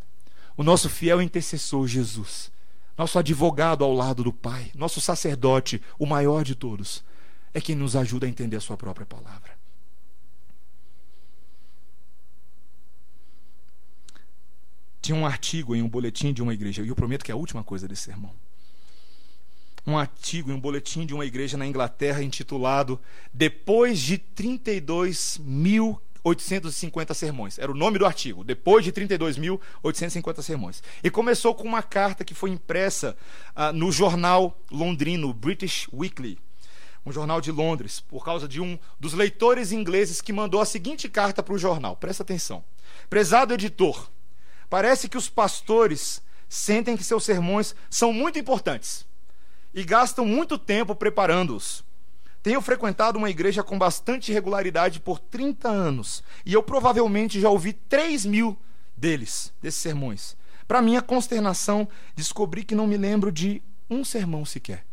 [0.56, 2.50] O nosso fiel intercessor, Jesus,
[2.96, 7.04] nosso advogado ao lado do Pai, nosso sacerdote, o maior de todos,
[7.52, 9.49] é quem nos ajuda a entender a Sua própria palavra.
[15.01, 17.36] Tinha um artigo em um boletim de uma igreja, e eu prometo que é a
[17.36, 18.34] última coisa desse sermão.
[19.86, 23.01] Um artigo em um boletim de uma igreja na Inglaterra intitulado
[23.32, 27.59] Depois de 32.850 sermões.
[27.59, 30.82] Era o nome do artigo, depois de 32.850 sermões.
[31.03, 33.16] E começou com uma carta que foi impressa
[33.57, 36.38] uh, no jornal londrino British Weekly,
[37.07, 41.09] um jornal de Londres, por causa de um dos leitores ingleses que mandou a seguinte
[41.09, 41.96] carta para o jornal.
[41.96, 42.62] Presta atenção.
[43.09, 44.11] Prezado editor,
[44.70, 49.04] Parece que os pastores sentem que seus sermões são muito importantes
[49.74, 51.84] e gastam muito tempo preparando-os.
[52.40, 57.72] Tenho frequentado uma igreja com bastante regularidade por 30 anos e eu provavelmente já ouvi
[57.72, 58.56] 3 mil
[58.96, 60.36] deles, desses sermões.
[60.68, 63.60] Para minha consternação, descobri que não me lembro de
[63.90, 64.86] um sermão sequer.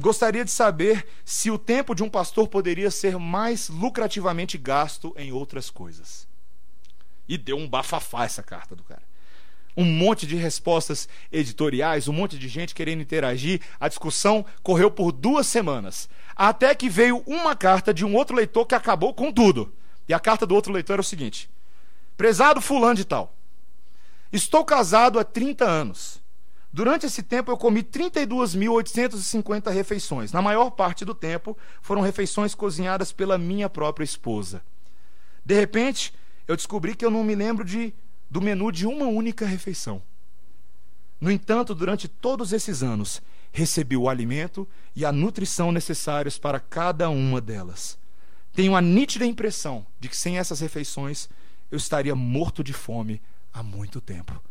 [0.00, 5.30] Gostaria de saber se o tempo de um pastor poderia ser mais lucrativamente gasto em
[5.30, 6.26] outras coisas.
[7.32, 9.00] E deu um bafafá essa carta do cara.
[9.74, 13.62] Um monte de respostas editoriais, um monte de gente querendo interagir.
[13.80, 16.10] A discussão correu por duas semanas.
[16.36, 19.72] Até que veio uma carta de um outro leitor que acabou com tudo.
[20.06, 21.48] E a carta do outro leitor era o seguinte:
[22.18, 23.34] Prezado Fulano de Tal,
[24.30, 26.20] estou casado há 30 anos.
[26.70, 30.32] Durante esse tempo eu comi 32.850 refeições.
[30.32, 34.62] Na maior parte do tempo foram refeições cozinhadas pela minha própria esposa.
[35.42, 36.12] De repente,
[36.46, 37.94] eu descobri que eu não me lembro de,
[38.30, 40.02] do menu de uma única refeição.
[41.20, 43.22] No entanto, durante todos esses anos,
[43.52, 44.66] recebi o alimento
[44.96, 47.98] e a nutrição necessários para cada uma delas.
[48.52, 51.28] Tenho a nítida impressão de que sem essas refeições
[51.70, 53.20] eu estaria morto de fome
[53.52, 54.42] há muito tempo.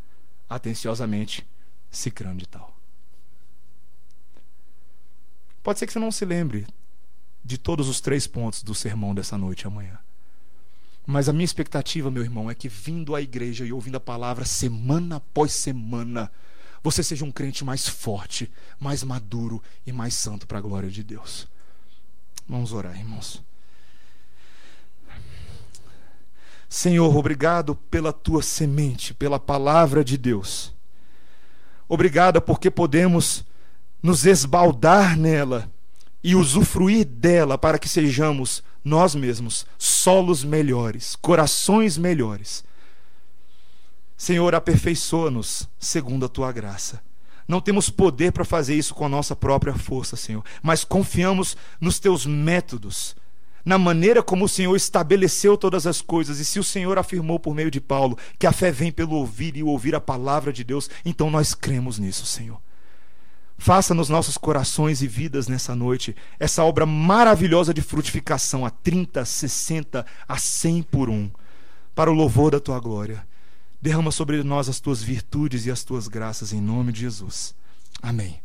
[0.49, 1.45] Atenciosamente,
[1.91, 2.73] Cicrano de tal.
[5.61, 6.65] Pode ser que você não se lembre
[7.43, 9.99] de todos os três pontos do sermão dessa noite amanhã.
[11.05, 14.45] Mas a minha expectativa, meu irmão, é que vindo à igreja e ouvindo a palavra
[14.45, 16.31] semana após semana,
[16.83, 21.03] você seja um crente mais forte, mais maduro e mais santo para a glória de
[21.03, 21.47] Deus.
[22.47, 23.43] Vamos orar, irmãos.
[26.67, 30.73] Senhor, obrigado pela tua semente, pela palavra de Deus.
[31.87, 33.43] Obrigada porque podemos
[34.01, 35.69] nos esbaldar nela
[36.23, 42.63] e usufruir dela para que sejamos nós mesmos solos melhores, corações melhores.
[44.17, 47.01] Senhor, aperfeiçoa-nos segundo a tua graça.
[47.47, 51.99] Não temos poder para fazer isso com a nossa própria força, Senhor, mas confiamos nos
[51.99, 53.15] teus métodos,
[53.65, 56.39] na maneira como o Senhor estabeleceu todas as coisas.
[56.39, 59.57] E se o Senhor afirmou por meio de Paulo que a fé vem pelo ouvir
[59.57, 62.59] e ouvir a palavra de Deus, então nós cremos nisso, Senhor.
[63.61, 69.23] Faça nos nossos corações e vidas nessa noite essa obra maravilhosa de frutificação a 30,
[69.23, 71.29] 60, a 100 por um,
[71.93, 73.23] para o louvor da tua glória.
[73.79, 77.53] Derrama sobre nós as tuas virtudes e as tuas graças em nome de Jesus.
[78.01, 78.40] Amém.